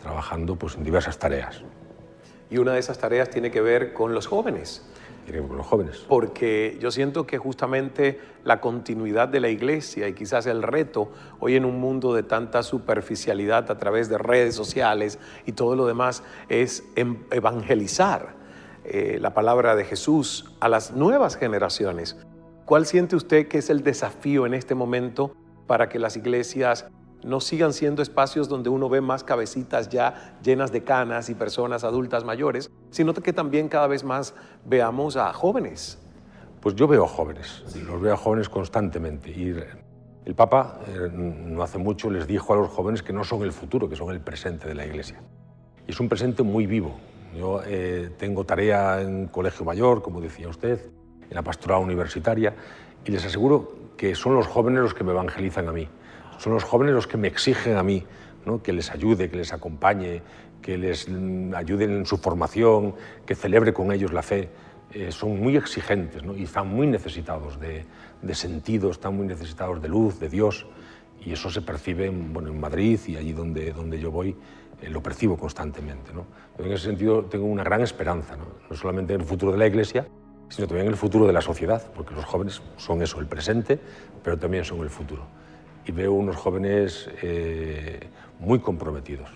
trabajando 0.03 0.57
pues 0.57 0.77
en 0.77 0.85
diversas 0.85 1.19
tareas. 1.19 1.63
Y 2.51 2.59
una 2.59 2.73
de 2.73 2.81
esas 2.81 2.99
tareas 2.99 3.31
tiene 3.31 3.51
que 3.51 3.61
ver 3.61 3.93
con 3.93 4.15
los 4.15 4.27
jóvenes 4.27 4.87
los 5.33 5.67
jóvenes. 5.67 6.05
Porque 6.09 6.77
yo 6.81 6.91
siento 6.91 7.27
que 7.27 7.39
justamente 7.39 8.21
la 8.45 8.61
continuidad 8.61 9.29
de 9.29 9.41
la 9.41 9.49
iglesia 9.49 10.09
y 10.09 10.15
quizás 10.15 10.47
el 10.47 10.63
reto 10.63 11.11
hoy 11.41 11.57
en 11.57 11.65
un 11.65 11.81
mundo 11.81 12.15
de 12.15 12.23
tanta 12.23 12.63
superficialidad 12.63 13.71
a 13.71 13.79
través 13.79 14.09
de 14.09 14.19
redes 14.19 14.55
sociales 14.55 15.19
y 15.47 15.53
todo 15.53 15.77
lo 15.77 15.87
demás 15.87 16.23
es 16.49 16.85
em, 16.97 17.19
evangelizar 17.31 18.35
eh, 18.85 19.19
la 19.21 19.33
palabra 19.33 19.77
de 19.77 19.85
Jesús 19.85 20.53
a 20.61 20.69
las 20.69 20.93
nuevas 20.93 21.37
generaciones. 21.37 22.17
¿Cuál 22.65 22.87
siente 22.87 23.15
usted 23.15 23.47
que 23.47 23.59
es 23.59 23.69
el 23.69 23.83
desafío 23.83 24.47
en 24.47 24.55
este 24.55 24.75
momento 24.75 25.35
para 25.67 25.91
que 25.91 25.99
las 25.99 26.17
iglesias 26.17 26.87
no 27.23 27.41
sigan 27.41 27.75
siendo 27.75 28.01
espacios 28.01 28.49
donde 28.49 28.71
uno 28.71 28.89
ve 28.89 29.03
más 29.03 29.23
cabecitas 29.23 29.91
ya 29.91 30.37
llenas 30.43 30.73
de 30.73 30.83
canas 30.83 31.29
y 31.29 31.35
personas 31.35 31.85
adultas 31.85 32.25
mayores, 32.25 32.71
sino 32.91 33.13
que 33.13 33.33
también 33.35 33.69
cada 33.69 33.87
vez 33.87 34.03
más 34.03 34.35
veamos 34.65 35.17
a 35.17 35.33
jóvenes. 35.35 35.99
Pues 36.61 36.75
yo 36.75 36.89
veo 36.89 37.07
jóvenes, 37.07 37.63
los 37.87 38.01
veo 38.01 38.17
jóvenes 38.17 38.49
constantemente. 38.49 39.31
Y 39.31 39.55
el 40.25 40.35
Papa 40.35 40.81
eh, 40.87 41.11
no 41.13 41.63
hace 41.63 41.77
mucho 41.77 42.11
les 42.11 42.27
dijo 42.27 42.55
a 42.55 42.57
los 42.57 42.69
jóvenes 42.69 43.03
que 43.03 43.13
no 43.13 43.25
son 43.25 43.43
el 43.43 43.53
futuro, 43.53 43.91
que 43.91 43.97
son 43.97 44.11
el 44.11 44.21
presente 44.21 44.69
de 44.69 44.75
la 44.75 44.87
Iglesia. 44.87 45.21
Y 45.87 45.91
es 45.91 46.01
un 46.01 46.09
presente 46.09 46.43
muy 46.43 46.67
vivo. 46.67 46.95
Yo 47.37 47.61
eh, 47.67 48.11
tengo 48.17 48.45
tarea 48.45 49.03
en 49.03 49.27
colegio 49.27 49.67
mayor, 49.67 50.01
como 50.01 50.23
decía 50.23 50.49
usted, 50.49 50.81
en 51.29 51.35
la 51.35 51.43
pastoral 51.43 51.83
universitaria, 51.83 52.55
y 53.05 53.11
les 53.11 53.25
aseguro 53.25 53.85
que 53.97 54.15
son 54.15 54.35
los 54.35 54.47
jóvenes 54.47 54.81
los 54.81 54.95
que 54.95 55.05
me 55.05 55.13
evangelizan 55.13 55.69
a 55.69 55.73
mí. 55.73 55.89
Son 56.39 56.53
los 56.53 56.65
jóvenes 56.65 56.95
los 56.95 57.07
que 57.07 57.17
me 57.17 57.29
exigen 57.29 57.77
a 57.77 57.83
mí 57.83 58.05
¿no? 58.45 58.63
que 58.63 58.73
les 58.73 58.91
ayude, 58.91 59.31
que 59.31 59.37
les 59.37 59.53
acompañe, 59.53 60.23
que 60.61 60.79
les 60.79 61.09
mm, 61.09 61.55
ayude 61.55 61.85
en 61.85 62.07
su 62.07 62.17
formación, 62.17 62.95
que 63.27 63.35
celebre 63.35 63.73
con 63.73 63.93
ellos 63.93 64.13
la 64.13 64.23
fe. 64.23 64.51
Eh, 64.93 65.11
son 65.11 65.41
muy 65.41 65.57
exigentes 65.57 66.23
¿no? 66.23 66.37
y 66.37 66.45
están 66.45 66.69
muy 66.69 66.87
necesitados 66.87 67.59
de, 67.59 67.85
de, 68.23 68.35
sentido, 68.35 68.91
están 68.91 69.17
muy 69.17 69.27
necesitados 69.27 69.81
de 69.83 69.89
luz, 69.89 70.19
de 70.21 70.29
Dios. 70.29 70.67
Y 71.25 71.33
eso 71.33 71.51
se 71.51 71.63
percibe 71.63 72.07
en, 72.07 72.33
bueno, 72.33 72.51
en 72.51 72.61
Madrid 72.61 73.01
y 73.07 73.17
allí 73.17 73.33
donde, 73.33 73.73
donde 73.73 73.99
yo 73.99 74.11
voy, 74.11 74.37
eh, 74.81 74.91
lo 74.91 75.03
percibo 75.03 75.37
constantemente. 75.37 76.13
¿no? 76.13 76.27
En 76.59 76.73
ese 76.73 76.85
sentido 76.85 77.25
tengo 77.25 77.47
una 77.47 77.65
gran 77.65 77.81
esperanza, 77.81 78.37
¿no? 78.37 78.45
no 78.69 78.77
solamente 78.77 79.15
en 79.15 79.21
el 79.21 79.27
futuro 79.27 79.53
de 79.53 79.59
la 79.59 79.67
Iglesia, 79.67 80.07
sino 80.55 80.69
también 80.69 80.87
el 80.87 80.97
futuro 80.97 81.27
de 81.27 81.33
la 81.33 81.41
sociedad, 81.41 81.83
porque 81.95 82.15
los 82.15 82.25
jóvenes 82.25 82.63
son 82.77 83.03
eso, 83.03 83.19
el 83.19 83.27
presente, 83.27 83.79
pero 84.23 84.39
también 84.39 84.65
son 84.65 84.81
el 84.81 84.91
futuro 84.91 85.25
y 85.87 85.93
veo 85.93 86.13
unos 86.13 86.37
jóvenes 86.37 87.11
eh, 87.23 88.09
muy 88.41 88.59
comprometidos, 88.59 89.29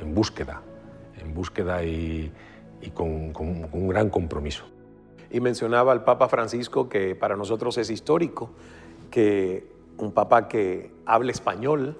en 0.00 0.14
búsqueda, 0.14 0.62
en 1.18 1.34
búsqueda 1.34 1.84
y, 1.84 2.32
con, 2.94 3.32
un 3.36 3.88
gran 3.88 4.10
compromiso. 4.10 4.64
Y 5.30 5.40
mencionaba 5.40 5.92
al 5.92 6.04
Papa 6.04 6.28
Francisco 6.28 6.88
que 6.88 7.14
para 7.14 7.36
nosotros 7.36 7.78
es 7.78 7.90
histórico 7.90 8.50
que 9.10 9.70
un 9.98 10.12
Papa 10.12 10.48
que 10.48 10.90
hable 11.06 11.32
español, 11.32 11.98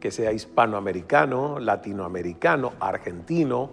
que 0.00 0.10
sea 0.10 0.32
hispanoamericano, 0.32 1.58
latinoamericano, 1.58 2.72
argentino, 2.80 3.70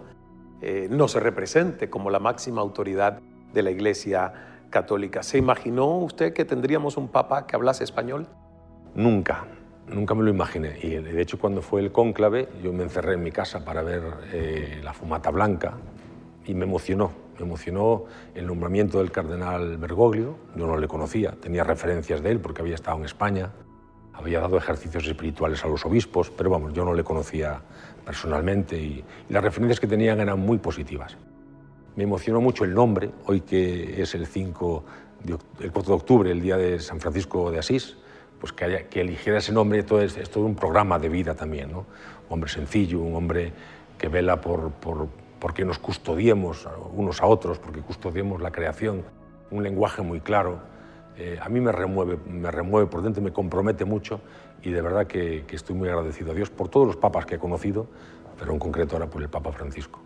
eh, 0.60 0.86
no 0.90 1.08
se 1.08 1.20
represente 1.20 1.90
como 1.90 2.10
la 2.10 2.20
máxima 2.20 2.60
autoridad 2.60 3.20
de 3.52 3.62
la 3.62 3.70
Iglesia 3.70 4.32
católica. 4.70 5.22
¿Se 5.22 5.38
imaginó 5.38 5.98
usted 5.98 6.32
que 6.32 6.44
tendríamos 6.44 6.96
un 6.96 7.08
Papa 7.08 7.46
que 7.46 7.56
hablase 7.56 7.84
español? 7.84 8.26
Nunca, 8.94 9.46
Nunca 9.88 10.14
me 10.14 10.22
lo 10.22 10.30
imaginé. 10.30 10.78
Y 10.82 10.90
de 10.90 11.20
hecho, 11.20 11.38
cuando 11.38 11.60
fue 11.60 11.80
el 11.80 11.92
cónclave, 11.92 12.48
yo 12.62 12.72
me 12.72 12.84
encerré 12.84 13.14
en 13.14 13.22
mi 13.22 13.32
casa 13.32 13.64
para 13.64 13.82
ver 13.82 14.02
eh, 14.32 14.80
la 14.82 14.92
fumata 14.92 15.30
blanca 15.30 15.74
y 16.46 16.54
me 16.54 16.64
emocionó. 16.64 17.12
Me 17.38 17.44
emocionó 17.44 18.04
el 18.34 18.46
nombramiento 18.46 18.98
del 18.98 19.10
cardenal 19.10 19.76
Bergoglio. 19.78 20.36
Yo 20.56 20.66
no 20.66 20.76
le 20.76 20.86
conocía, 20.86 21.32
tenía 21.32 21.64
referencias 21.64 22.22
de 22.22 22.30
él 22.30 22.40
porque 22.40 22.62
había 22.62 22.76
estado 22.76 22.98
en 22.98 23.04
España, 23.04 23.50
había 24.12 24.40
dado 24.40 24.56
ejercicios 24.56 25.06
espirituales 25.06 25.64
a 25.64 25.68
los 25.68 25.84
obispos, 25.84 26.30
pero 26.30 26.50
vamos, 26.50 26.72
yo 26.72 26.84
no 26.84 26.94
le 26.94 27.02
conocía 27.02 27.60
personalmente 28.04 28.76
y, 28.78 29.04
las 29.28 29.42
referencias 29.42 29.80
que 29.80 29.86
tenían 29.86 30.20
eran 30.20 30.38
muy 30.38 30.58
positivas. 30.58 31.16
Me 31.94 32.04
emocionó 32.04 32.40
mucho 32.40 32.64
el 32.64 32.74
nombre, 32.74 33.10
hoy 33.26 33.42
que 33.42 34.00
es 34.00 34.14
el 34.14 34.26
5 34.26 34.84
el 35.60 35.72
4 35.72 35.82
de 35.82 35.92
octubre, 35.92 36.30
el 36.30 36.40
día 36.40 36.56
de 36.56 36.78
San 36.80 37.00
Francisco 37.00 37.50
de 37.50 37.58
Asís, 37.58 37.96
pues 38.40 38.52
que, 38.52 38.86
que 38.90 39.00
eligiera 39.00 39.38
ese 39.38 39.52
nombre 39.52 39.82
todo 39.82 40.00
es, 40.00 40.16
todo 40.30 40.44
un 40.44 40.56
programa 40.56 40.98
de 40.98 41.08
vida 41.08 41.34
también, 41.34 41.70
¿no? 41.70 41.80
Un 42.28 42.34
hombre 42.34 42.50
sencillo, 42.50 43.00
un 43.00 43.14
hombre 43.14 43.52
que 43.98 44.08
vela 44.08 44.40
por, 44.40 44.72
por, 44.72 45.08
que 45.54 45.64
nos 45.64 45.78
custodiemos 45.78 46.66
unos 46.92 47.20
a 47.20 47.26
otros, 47.26 47.58
porque 47.58 47.80
custodiemos 47.80 48.40
la 48.40 48.50
creación, 48.50 49.04
un 49.50 49.62
lenguaje 49.62 50.02
muy 50.02 50.20
claro. 50.20 50.60
Eh, 51.16 51.38
a 51.40 51.48
mí 51.48 51.60
me 51.60 51.72
remueve, 51.72 52.18
me 52.26 52.50
remueve 52.50 52.86
por 52.86 53.02
dentro, 53.02 53.22
me 53.22 53.32
compromete 53.32 53.84
mucho 53.84 54.20
y 54.62 54.70
de 54.70 54.80
verdad 54.80 55.06
que, 55.06 55.44
que, 55.46 55.56
estoy 55.56 55.76
muy 55.76 55.88
agradecido 55.88 56.32
a 56.32 56.34
Dios 56.34 56.48
por 56.48 56.68
todos 56.68 56.86
los 56.86 56.96
papas 56.96 57.26
que 57.26 57.34
he 57.34 57.38
conocido, 57.38 57.86
pero 58.38 58.52
en 58.52 58.58
concreto 58.58 58.96
ahora 58.96 59.10
por 59.10 59.22
el 59.22 59.28
Papa 59.28 59.52
Francisco. 59.52 60.01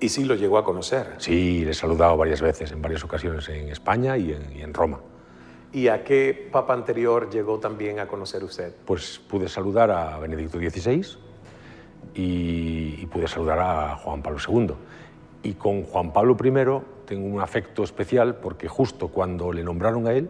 ¿Y 0.00 0.08
sí 0.08 0.24
lo 0.24 0.34
llegó 0.34 0.58
a 0.58 0.64
conocer? 0.64 1.14
Sí, 1.18 1.64
le 1.64 1.72
he 1.72 1.74
saludado 1.74 2.16
varias 2.16 2.40
veces, 2.40 2.70
en 2.72 2.80
varias 2.80 3.02
ocasiones 3.02 3.48
en 3.48 3.68
España 3.68 4.16
y 4.16 4.32
en, 4.32 4.56
y 4.56 4.62
en 4.62 4.72
Roma. 4.72 5.00
¿Y 5.72 5.88
a 5.88 6.02
qué 6.02 6.48
papa 6.50 6.72
anterior 6.72 7.28
llegó 7.28 7.58
también 7.58 7.98
a 7.98 8.06
conocer 8.06 8.42
usted? 8.42 8.72
Pues 8.86 9.20
pude 9.28 9.48
saludar 9.48 9.90
a 9.90 10.18
Benedicto 10.18 10.58
XVI 10.58 11.18
y, 12.14 13.06
pude 13.06 13.28
saludar 13.28 13.58
a 13.58 13.96
Juan 13.96 14.22
Pablo 14.22 14.38
II. 14.46 14.74
Y 15.42 15.54
con 15.54 15.82
Juan 15.82 16.12
Pablo 16.12 16.36
I 16.42 17.06
tengo 17.06 17.26
un 17.26 17.40
afecto 17.40 17.84
especial 17.84 18.36
porque 18.36 18.66
justo 18.66 19.08
cuando 19.08 19.52
le 19.52 19.62
nombraron 19.62 20.06
a 20.06 20.12
él 20.12 20.28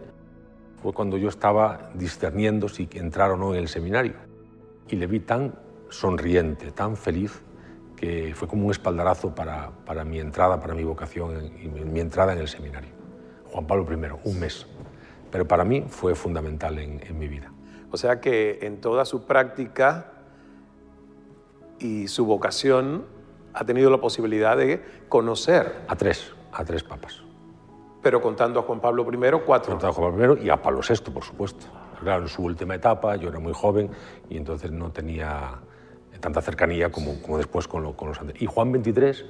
fue 0.81 0.93
cuando 0.93 1.17
yo 1.17 1.29
estaba 1.29 1.89
discerniendo 1.93 2.69
si 2.69 2.87
entrar 2.93 3.31
o 3.31 3.37
no 3.37 3.53
en 3.53 3.59
el 3.59 3.67
seminario. 3.67 4.13
Y 4.87 4.97
le 4.97 5.07
vi 5.07 5.19
tan 5.19 5.55
sonriente, 5.89 6.71
tan 6.71 6.95
feliz, 6.95 7.41
porque 7.99 8.33
fue 8.33 8.47
como 8.47 8.65
un 8.65 8.71
espaldarazo 8.71 9.35
para, 9.35 9.71
para 9.85 10.05
mi 10.05 10.19
entrada, 10.19 10.59
para 10.59 10.73
mi 10.73 10.83
vocación 10.85 11.51
y 11.61 11.67
mi 11.67 11.99
entrada 11.99 12.31
en 12.31 12.39
el 12.39 12.47
seminario. 12.47 12.91
Juan 13.51 13.67
Pablo 13.67 13.85
I, 13.91 14.29
un 14.29 14.39
mes. 14.39 14.65
Pero 15.29 15.45
para 15.45 15.65
mí 15.65 15.83
fue 15.89 16.15
fundamental 16.15 16.79
en, 16.79 17.01
en 17.05 17.19
mi 17.19 17.27
vida. 17.27 17.51
O 17.91 17.97
sea 17.97 18.21
que 18.21 18.59
en 18.61 18.79
toda 18.79 19.03
su 19.03 19.25
práctica 19.25 20.13
y 21.77 22.07
su 22.07 22.25
vocación 22.25 23.05
ha 23.53 23.65
tenido 23.65 23.89
la 23.89 23.99
posibilidad 23.99 24.55
de 24.55 24.81
conocer. 25.09 25.81
A 25.89 25.95
tres, 25.95 26.33
a 26.53 26.63
tres 26.63 26.83
papas. 26.83 27.21
Pero 28.01 28.21
contando 28.21 28.61
a 28.61 28.63
Juan 28.63 28.79
Pablo 28.79 29.05
I, 29.11 29.41
cuatro. 29.45 29.73
Contando 29.73 29.87
a 29.87 29.93
Juan 29.93 30.11
Pablo 30.11 30.37
I 30.37 30.45
y 30.45 30.49
a 30.49 30.61
Pablo 30.61 30.79
VI, 30.87 31.11
por 31.11 31.23
supuesto. 31.25 31.65
Claro, 31.99 32.23
en 32.23 32.29
su 32.29 32.43
última 32.43 32.75
etapa 32.75 33.17
yo 33.17 33.27
era 33.27 33.39
muy 33.39 33.53
joven 33.53 33.89
y 34.29 34.37
entonces 34.37 34.71
no 34.71 34.89
tenía 34.89 35.59
tanta 36.19 36.41
cercanía 36.41 36.91
como, 36.91 37.21
como 37.21 37.37
después 37.37 37.67
con, 37.67 37.83
lo, 37.83 37.95
con 37.95 38.09
los 38.09 38.19
anteriores. 38.19 38.41
Y 38.41 38.45
Juan 38.45 38.71
XXIII, 38.71 39.29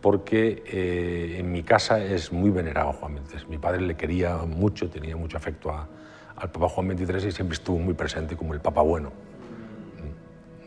porque 0.00 0.62
eh, 0.66 1.36
en 1.38 1.50
mi 1.50 1.62
casa 1.62 2.02
es 2.04 2.32
muy 2.32 2.50
venerado 2.50 2.92
Juan 2.92 3.18
XXIII. 3.26 3.46
Mi 3.48 3.58
padre 3.58 3.80
le 3.80 3.96
quería 3.96 4.36
mucho, 4.38 4.90
tenía 4.90 5.16
mucho 5.16 5.36
afecto 5.36 5.70
a, 5.70 5.88
al 6.36 6.50
Papa 6.50 6.68
Juan 6.68 6.96
XXIII 6.96 7.28
y 7.28 7.32
siempre 7.32 7.54
estuvo 7.54 7.78
muy 7.78 7.94
presente 7.94 8.36
como 8.36 8.54
el 8.54 8.60
Papa 8.60 8.82
bueno. 8.82 9.12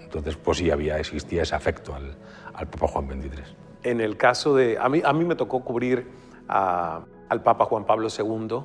Entonces, 0.01 0.37
pues 0.37 0.59
sí, 0.59 0.71
había, 0.71 0.97
existía 0.97 1.43
ese 1.43 1.53
afecto 1.53 1.93
al, 1.93 2.15
al 2.53 2.67
Papa 2.67 2.87
Juan 2.87 3.07
XXIII. 3.07 3.43
En 3.83 4.01
el 4.01 4.17
caso 4.17 4.55
de... 4.55 4.77
A 4.79 4.89
mí, 4.89 5.01
a 5.03 5.13
mí 5.13 5.25
me 5.25 5.35
tocó 5.35 5.63
cubrir 5.63 6.07
a, 6.47 7.01
al 7.29 7.43
Papa 7.43 7.65
Juan 7.65 7.85
Pablo 7.85 8.07
II. 8.07 8.63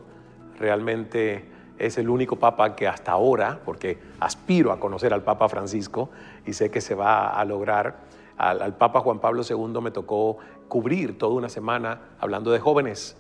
Realmente 0.58 1.44
es 1.78 1.98
el 1.98 2.08
único 2.08 2.36
Papa 2.36 2.76
que 2.76 2.86
hasta 2.86 3.12
ahora, 3.12 3.60
porque 3.64 3.98
aspiro 4.20 4.72
a 4.72 4.80
conocer 4.80 5.12
al 5.12 5.22
Papa 5.22 5.48
Francisco 5.48 6.10
y 6.46 6.52
sé 6.52 6.70
que 6.70 6.80
se 6.80 6.94
va 6.94 7.30
a 7.30 7.44
lograr, 7.44 7.96
al, 8.36 8.76
Papa 8.76 9.00
Juan 9.00 9.18
Pablo 9.18 9.42
II 9.48 9.80
me 9.80 9.90
tocó 9.90 10.38
cubrir 10.68 11.18
toda 11.18 11.34
una 11.34 11.48
semana 11.48 12.00
hablando 12.18 12.50
de 12.50 12.58
jóvenes, 12.58 13.16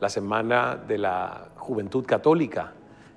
la 0.00 0.08
semana 0.08 0.76
de 0.76 0.98
la 0.98 1.48
juventud 1.56 2.04
católica 2.04 2.74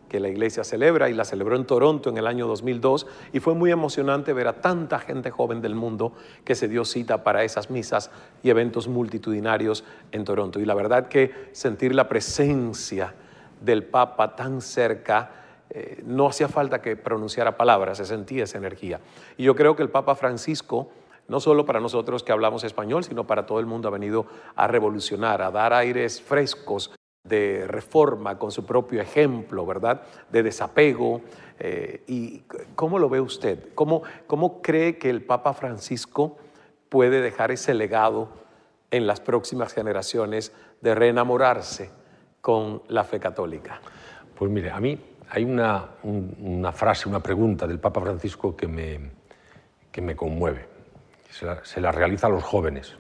que 0.10 0.20
la 0.20 0.30
iglesia 0.30 0.64
celebra 0.64 1.10
y 1.10 1.14
la 1.14 1.26
celebró 1.26 1.56
en 1.56 1.66
Toronto 1.66 2.10
en 2.10 2.18
el 2.18 2.28
año 2.28 2.48
2002 2.48 3.08
y 3.34 3.40
fue 3.40 3.56
muy 3.56 3.72
emocionante 3.72 4.34
ver 4.34 4.48
a 4.48 4.62
tanta 4.62 5.00
gente 5.00 5.32
joven 5.32 5.62
del 5.62 5.76
mundo 5.76 6.14
que 6.44 6.56
se 6.56 6.68
dio 6.68 6.86
cita 6.86 7.24
para 7.24 7.44
esas 7.44 7.70
misas 7.70 8.12
y 8.44 8.50
eventos 8.50 8.88
multitudinarios 8.88 9.84
en 10.12 10.24
Toronto. 10.24 10.60
Y 10.60 10.66
la 10.66 10.76
verdad 10.76 11.08
que 11.08 11.50
sentir 11.54 11.96
la 11.96 12.08
presencia 12.08 13.16
del 13.62 13.84
Papa 13.84 14.36
tan 14.36 14.62
cerca, 14.62 15.32
eh, 15.70 16.02
no 16.06 16.28
hacía 16.28 16.48
falta 16.48 16.82
que 16.82 16.96
pronunciara 16.96 17.58
palabras, 17.58 17.98
se 17.98 18.06
sentía 18.06 18.44
esa 18.44 18.58
energía. 18.58 19.00
Y 19.38 19.44
yo 19.44 19.56
creo 19.56 19.76
que 19.76 19.84
el 19.84 19.90
Papa 19.90 20.16
Francisco, 20.16 20.90
no 21.28 21.40
solo 21.40 21.66
para 21.66 21.80
nosotros 21.80 22.24
que 22.24 22.32
hablamos 22.32 22.64
español, 22.64 23.04
sino 23.04 23.26
para 23.26 23.46
todo 23.46 23.60
el 23.60 23.66
mundo, 23.66 23.88
ha 23.88 23.92
venido 23.92 24.26
a 24.56 24.68
revolucionar, 24.68 25.42
a 25.42 25.52
dar 25.52 25.74
aires 25.74 26.22
frescos 26.22 26.92
de 27.24 27.66
reforma 27.68 28.38
con 28.38 28.52
su 28.52 28.66
propio 28.66 29.02
ejemplo, 29.02 29.66
¿verdad? 29.66 30.04
De 30.32 30.44
desapego. 30.44 31.22
Eh, 31.60 32.04
¿Y 32.08 32.44
cómo 32.76 33.00
lo 33.00 33.10
ve 33.10 33.20
usted? 33.20 33.74
¿Cómo, 33.74 34.04
¿Cómo 34.28 34.62
cree 34.62 34.98
que 34.98 35.10
el 35.10 35.24
Papa 35.24 35.54
Francisco 35.54 36.38
puede 36.90 37.22
dejar 37.22 37.52
ese 37.52 37.74
legado 37.74 38.30
en 38.92 39.08
las 39.08 39.20
próximas 39.20 39.74
generaciones 39.74 40.54
de 40.82 40.94
reenamorarse 40.94 41.90
con 42.46 42.84
la 42.90 43.04
fe 43.04 43.20
católica? 43.20 43.82
Pues 44.38 44.52
mire, 44.52 44.70
a 44.70 44.80
mí 44.80 44.96
hay 45.32 45.44
una, 45.44 45.84
un- 46.04 46.36
una 46.40 46.72
frase, 46.72 47.10
una 47.10 47.20
pregunta 47.20 47.66
del 47.66 47.80
Papa 47.80 48.02
Francisco 48.02 48.56
que 48.56 48.68
me, 48.68 49.00
que 49.92 50.00
me 50.00 50.16
conmueve. 50.16 50.68
Se 51.32 51.44
la, 51.48 51.66
se 51.66 51.82
la 51.82 51.92
realiza 51.92 52.28
a 52.28 52.30
los 52.30 52.44
jóvenes. 52.44 52.94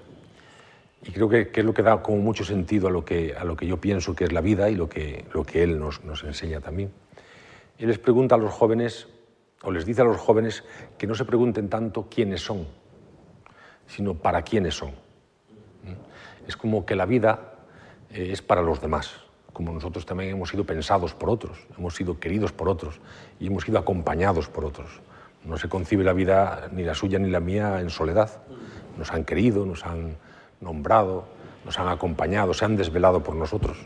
Y 1.03 1.11
creo 1.11 1.29
que, 1.29 1.49
que 1.49 1.59
es 1.59 1.65
lo 1.65 1.75
que 1.75 1.83
da 1.83 2.01
como 2.01 2.17
mucho 2.17 2.43
sentido 2.43 2.87
a 2.87 2.91
lo 2.91 3.05
que, 3.05 3.35
a 3.37 3.43
lo 3.43 3.55
que 3.55 3.67
yo 3.67 3.77
pienso 3.79 4.15
que 4.15 4.23
es 4.23 4.31
la 4.33 4.41
vida 4.41 4.67
y 4.71 4.73
lo 4.75 4.89
que, 4.89 5.25
lo 5.31 5.43
que 5.43 5.61
él 5.61 5.77
nos, 5.77 6.03
nos 6.03 6.23
enseña 6.23 6.59
también. 6.59 6.91
Él 7.77 7.89
les 7.89 7.99
pregunta 7.99 8.33
a 8.33 8.39
los 8.39 8.51
jóvenes, 8.51 9.07
o 9.61 9.71
les 9.71 9.85
dice 9.85 10.01
a 10.01 10.05
los 10.05 10.17
jóvenes, 10.17 10.63
que 10.97 11.05
no 11.05 11.13
se 11.13 11.23
pregunten 11.25 11.69
tanto 11.69 12.07
quiénes 12.09 12.41
son, 12.41 12.65
sino 13.85 14.15
para 14.15 14.41
quiénes 14.41 14.73
son. 14.73 14.89
¿Mm? 15.83 16.47
Es 16.47 16.57
como 16.57 16.83
que 16.83 16.95
la 16.95 17.05
vida 17.05 17.53
eh, 18.09 18.29
es 18.31 18.41
para 18.41 18.63
los 18.63 18.81
demás, 18.81 19.21
como 19.55 19.71
nosotros 19.71 20.05
también 20.05 20.31
hemos 20.31 20.49
sido 20.49 20.65
pensados 20.65 21.13
por 21.13 21.29
otros, 21.29 21.57
hemos 21.77 21.95
sido 21.95 22.19
queridos 22.19 22.51
por 22.51 22.67
otros 22.67 22.99
y 23.39 23.47
hemos 23.47 23.63
sido 23.63 23.79
acompañados 23.79 24.49
por 24.49 24.65
otros. 24.65 24.99
No 25.45 25.55
se 25.55 25.69
concibe 25.69 26.03
la 26.03 26.11
vida, 26.11 26.67
ni 26.73 26.83
la 26.83 26.93
suya 26.93 27.19
ni 27.19 27.29
la 27.29 27.39
mía, 27.39 27.79
en 27.79 27.89
soledad. 27.89 28.41
Nos 28.97 29.13
han 29.13 29.23
querido, 29.23 29.65
nos 29.65 29.85
han 29.85 30.17
nombrado, 30.59 31.23
nos 31.63 31.79
han 31.79 31.87
acompañado, 31.87 32.53
se 32.53 32.65
han 32.65 32.75
desvelado 32.75 33.23
por 33.23 33.33
nosotros. 33.33 33.77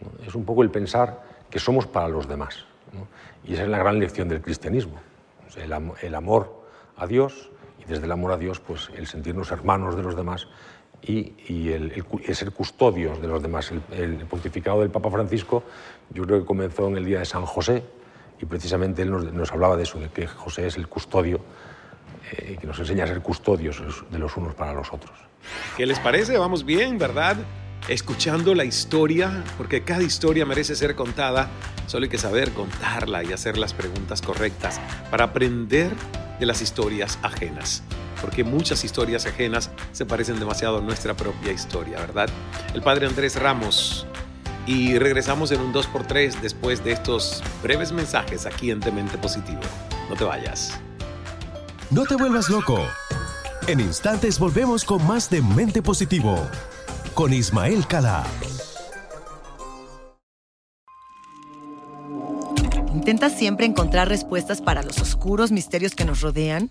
¿no? 0.00 0.26
Es 0.26 0.34
un 0.34 0.44
poco 0.44 0.64
el 0.64 0.70
pensar 0.70 1.22
que 1.50 1.60
somos 1.60 1.86
para 1.86 2.08
los 2.08 2.26
demás. 2.26 2.64
Y 3.44 3.54
esa 3.54 3.62
es 3.62 3.68
la 3.68 3.78
gran 3.78 4.00
lección 4.00 4.28
del 4.28 4.42
cristianismo. 4.42 4.98
El, 5.56 5.72
el 6.02 6.14
amor 6.16 6.64
a 6.96 7.06
Dios 7.06 7.52
y 7.78 7.84
desde 7.84 8.06
el 8.06 8.10
amor 8.10 8.32
a 8.32 8.38
Dios, 8.38 8.58
pues 8.58 8.90
el 8.96 9.06
sentirnos 9.06 9.52
hermanos 9.52 9.94
de 9.94 10.02
los 10.02 10.16
demás 10.16 10.48
y, 11.02 11.34
y 11.48 11.70
el, 11.70 11.92
el 11.92 12.04
el 12.26 12.34
ser 12.34 12.52
custodios 12.52 13.20
de 13.20 13.28
los 13.28 13.42
demás. 13.42 13.70
El, 13.70 13.82
el 13.92 14.26
pontificado 14.26 14.80
del 14.80 14.90
Papa 14.90 15.10
Francisco, 15.10 15.62
yo 16.10 16.24
creo 16.24 16.40
que 16.40 16.46
comenzó 16.46 16.88
en 16.88 16.96
el 16.96 17.04
día 17.04 17.20
de 17.20 17.24
San 17.24 17.46
José 17.46 17.82
y 18.40 18.46
precisamente 18.46 19.02
él 19.02 19.10
nos, 19.10 19.32
nos 19.32 19.52
hablaba 19.52 19.76
de 19.76 19.84
eso, 19.84 19.98
de 19.98 20.08
que 20.08 20.26
José 20.26 20.66
es 20.66 20.76
el 20.76 20.88
custodio, 20.88 21.40
eh, 22.32 22.56
que 22.60 22.66
nos 22.66 22.78
enseña 22.78 23.04
a 23.04 23.06
ser 23.06 23.20
custodios 23.22 23.82
de 24.10 24.18
los 24.18 24.36
unos 24.36 24.54
para 24.54 24.72
los 24.72 24.92
otros. 24.92 25.16
¿Qué 25.76 25.86
les 25.86 25.98
parece? 26.00 26.36
Vamos 26.38 26.64
bien, 26.64 26.98
¿verdad? 26.98 27.36
Escuchando 27.88 28.54
la 28.54 28.64
historia, 28.64 29.44
porque 29.56 29.84
cada 29.84 30.02
historia 30.02 30.44
merece 30.44 30.74
ser 30.74 30.96
contada, 30.96 31.48
solo 31.86 32.04
hay 32.04 32.10
que 32.10 32.18
saber 32.18 32.50
contarla 32.52 33.22
y 33.22 33.32
hacer 33.32 33.58
las 33.58 33.74
preguntas 33.74 34.22
correctas 34.22 34.80
para 35.10 35.26
aprender 35.26 35.92
de 36.40 36.46
las 36.46 36.62
historias 36.62 37.18
ajenas, 37.22 37.84
porque 38.20 38.44
muchas 38.44 38.84
historias 38.84 39.26
ajenas 39.26 39.70
se 39.92 40.06
parecen 40.06 40.38
demasiado 40.38 40.78
a 40.78 40.80
nuestra 40.80 41.14
propia 41.14 41.52
historia, 41.52 41.98
¿verdad? 41.98 42.28
El 42.74 42.82
padre 42.82 43.06
Andrés 43.06 43.36
Ramos. 43.36 44.06
Y 44.66 44.98
regresamos 44.98 45.52
en 45.52 45.60
un 45.60 45.72
2x3 45.72 46.40
después 46.40 46.82
de 46.82 46.92
estos 46.92 47.42
breves 47.62 47.92
mensajes 47.92 48.46
aquí 48.46 48.70
en 48.70 48.80
Demente 48.80 49.16
Positivo. 49.16 49.60
No 50.08 50.16
te 50.16 50.24
vayas. 50.24 50.80
No 51.90 52.04
te 52.04 52.16
vuelvas 52.16 52.48
loco. 52.48 52.80
En 53.68 53.78
instantes 53.78 54.38
volvemos 54.40 54.84
con 54.84 55.06
más 55.06 55.30
de 55.30 55.40
Mente 55.40 55.82
Positivo 55.82 56.36
con 57.16 57.32
Ismael 57.32 57.86
Cala. 57.86 58.24
¿Intentas 62.92 63.32
siempre 63.38 63.64
encontrar 63.64 64.08
respuestas 64.08 64.60
para 64.60 64.82
los 64.82 65.00
oscuros 65.00 65.50
misterios 65.50 65.94
que 65.94 66.04
nos 66.04 66.20
rodean? 66.20 66.70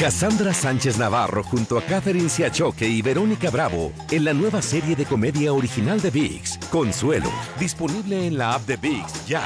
Cassandra 0.00 0.54
Sánchez 0.54 0.96
Navarro 0.96 1.42
junto 1.42 1.76
a 1.76 1.82
Catherine 1.82 2.30
Siachoque 2.30 2.88
y 2.88 3.02
Verónica 3.02 3.50
Bravo 3.50 3.92
en 4.10 4.24
la 4.24 4.32
nueva 4.32 4.62
serie 4.62 4.96
de 4.96 5.04
comedia 5.04 5.52
original 5.52 6.00
de 6.00 6.10
VIX, 6.10 6.56
Consuelo, 6.70 7.30
disponible 7.58 8.26
en 8.26 8.38
la 8.38 8.54
app 8.54 8.62
de 8.62 8.78
VIX 8.78 9.26
ya. 9.26 9.42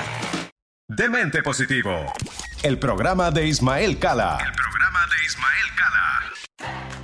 Demente 0.87 1.43
Positivo. 1.43 1.91
El 2.63 2.79
programa 2.79 3.33
de 3.33 3.49
Ismael 3.49 3.99
Cala. 3.99 4.39
El 4.47 4.53
programa 4.53 5.01
de 5.09 5.27
Ismael 5.27 5.67
Cala. 5.77 7.04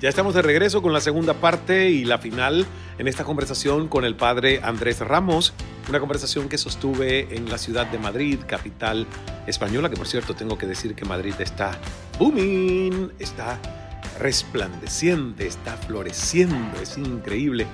Ya 0.00 0.10
estamos 0.10 0.34
de 0.34 0.42
regreso 0.42 0.82
con 0.82 0.92
la 0.92 1.00
segunda 1.00 1.34
parte 1.34 1.88
y 1.88 2.04
la 2.04 2.18
final 2.18 2.66
en 2.98 3.08
esta 3.08 3.24
conversación 3.24 3.88
con 3.88 4.04
el 4.04 4.14
padre 4.14 4.60
Andrés 4.62 5.00
Ramos, 5.00 5.54
Una 5.88 6.00
conversación 6.00 6.48
que 6.48 6.58
sostuve 6.58 7.34
en 7.34 7.48
la 7.48 7.56
ciudad 7.56 7.86
de 7.86 7.98
Madrid, 7.98 8.40
capital 8.46 9.06
española, 9.46 9.88
que 9.88 9.96
por 9.96 10.06
cierto 10.06 10.34
tengo 10.34 10.58
que 10.58 10.66
decir 10.66 10.94
que 10.94 11.04
Madrid 11.04 11.34
está 11.38 11.78
booming, 12.18 13.12
está 13.18 13.58
resplandeciente, 14.18 15.46
está 15.46 15.76
floreciendo. 15.76 16.78
Es 16.82 16.98
increíble 16.98 17.66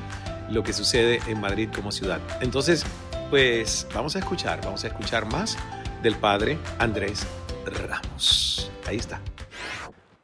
lo 0.50 0.62
que 0.62 0.72
sucede 0.72 1.20
en 1.26 1.40
Madrid 1.40 1.70
como 1.74 1.90
ciudad. 1.90 2.20
Entonces, 2.40 2.84
pues 3.30 3.86
vamos 3.94 4.14
a 4.14 4.20
escuchar, 4.20 4.60
vamos 4.62 4.84
a 4.84 4.88
escuchar 4.88 5.26
más 5.26 5.56
del 6.02 6.14
padre 6.16 6.58
Andrés 6.78 7.26
Ramos. 7.64 8.70
Ahí 8.86 8.98
está. 8.98 9.20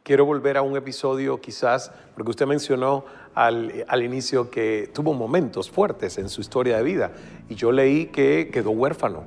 Quiero 0.09 0.25
volver 0.25 0.57
a 0.57 0.63
un 0.63 0.75
episodio 0.75 1.39
quizás, 1.39 1.93
porque 2.15 2.31
usted 2.31 2.47
mencionó 2.47 3.05
al, 3.35 3.85
al, 3.89 4.03
inicio 4.03 4.51
que 4.51 4.89
tuvo 4.95 5.13
momentos 5.13 5.71
fuertes 5.71 6.17
en 6.17 6.31
su 6.31 6.41
historia 6.41 6.79
de 6.79 6.83
vida. 6.83 7.13
Y 7.51 7.57
yo 7.57 7.73
leí 7.73 8.07
que 8.07 8.49
quedó 8.51 8.71
huérfano 8.71 9.25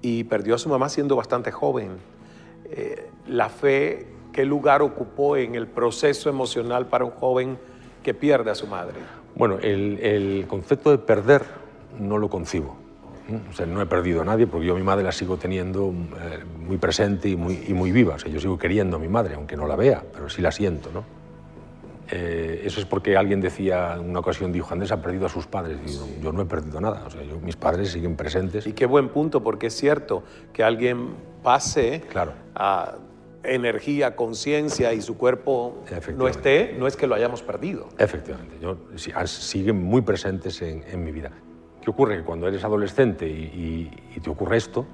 y 0.00 0.22
perdió 0.22 0.54
a 0.54 0.58
su 0.58 0.68
mamá 0.68 0.88
siendo 0.88 1.16
bastante 1.16 1.50
joven. 1.50 1.96
Eh, 2.70 3.10
la 3.26 3.48
fe, 3.48 4.06
¿qué 4.32 4.44
lugar 4.44 4.82
ocupó 4.82 5.36
en 5.36 5.56
el 5.56 5.66
proceso 5.66 6.30
emocional 6.30 6.86
para 6.86 7.04
un 7.04 7.10
joven 7.10 7.58
que 8.04 8.14
pierde 8.14 8.52
a 8.52 8.54
su 8.54 8.68
madre? 8.68 9.00
Bueno, 9.34 9.58
el, 9.60 9.98
el 9.98 10.46
concepto 10.46 10.92
de 10.92 10.98
perder 10.98 11.42
no 11.98 12.18
lo 12.18 12.30
concibo. 12.30 12.81
O 13.48 13.52
sea, 13.52 13.66
no 13.66 13.80
he 13.80 13.86
perdido 13.86 14.22
a 14.22 14.24
nadie 14.24 14.46
porque 14.46 14.66
yo 14.66 14.74
a 14.74 14.76
mi 14.76 14.82
madre 14.82 15.04
la 15.04 15.12
sigo 15.12 15.36
teniendo 15.36 15.90
eh, 15.90 16.44
muy 16.58 16.76
presente 16.76 17.28
y 17.28 17.36
muy, 17.36 17.64
y 17.68 17.72
muy 17.72 17.92
viva. 17.92 18.16
O 18.16 18.18
sea, 18.18 18.30
yo 18.30 18.40
sigo 18.40 18.58
queriendo 18.58 18.96
a 18.96 18.98
mi 18.98 19.08
madre, 19.08 19.34
aunque 19.34 19.56
no 19.56 19.66
la 19.66 19.76
vea, 19.76 20.02
pero 20.12 20.28
sí 20.28 20.42
la 20.42 20.50
siento, 20.50 20.90
¿no? 20.92 21.04
Eh, 22.10 22.62
eso 22.64 22.80
es 22.80 22.86
porque 22.86 23.16
alguien 23.16 23.40
decía, 23.40 23.94
en 23.94 24.10
una 24.10 24.18
ocasión 24.18 24.52
dijo, 24.52 24.72
Andrés 24.72 24.92
ha 24.92 25.00
perdido 25.00 25.26
a 25.26 25.28
sus 25.28 25.46
padres. 25.46 25.78
Y 25.86 25.94
yo, 25.94 26.06
yo 26.20 26.32
no 26.32 26.42
he 26.42 26.44
perdido 26.44 26.80
nada, 26.80 27.04
o 27.06 27.10
sea, 27.10 27.22
yo, 27.22 27.40
mis 27.40 27.56
padres 27.56 27.90
siguen 27.90 28.16
presentes. 28.16 28.66
Y 28.66 28.74
qué 28.74 28.86
buen 28.86 29.08
punto, 29.08 29.42
porque 29.42 29.68
es 29.68 29.74
cierto 29.74 30.22
que 30.52 30.62
alguien 30.62 31.14
pase 31.42 32.02
claro. 32.10 32.32
a 32.54 32.96
energía, 33.44 34.14
conciencia 34.14 34.92
y 34.92 35.00
su 35.00 35.16
cuerpo 35.16 35.84
no 36.16 36.28
esté, 36.28 36.76
no 36.78 36.86
es 36.86 36.96
que 36.96 37.06
lo 37.06 37.14
hayamos 37.14 37.42
perdido. 37.42 37.88
Efectivamente, 37.98 38.56
yo, 38.60 38.76
siguen 39.26 39.82
muy 39.82 40.02
presentes 40.02 40.60
en, 40.60 40.84
en 40.90 41.02
mi 41.02 41.12
vida. 41.12 41.30
¿Qué 41.82 41.90
ocurre? 41.90 42.18
Que 42.18 42.22
cuando 42.22 42.46
eres 42.46 42.64
adolescente 42.64 43.26
y, 43.26 43.32
y, 43.32 43.90
y, 44.16 44.20
te 44.20 44.30
ocurre 44.30 44.56
esto, 44.56 44.86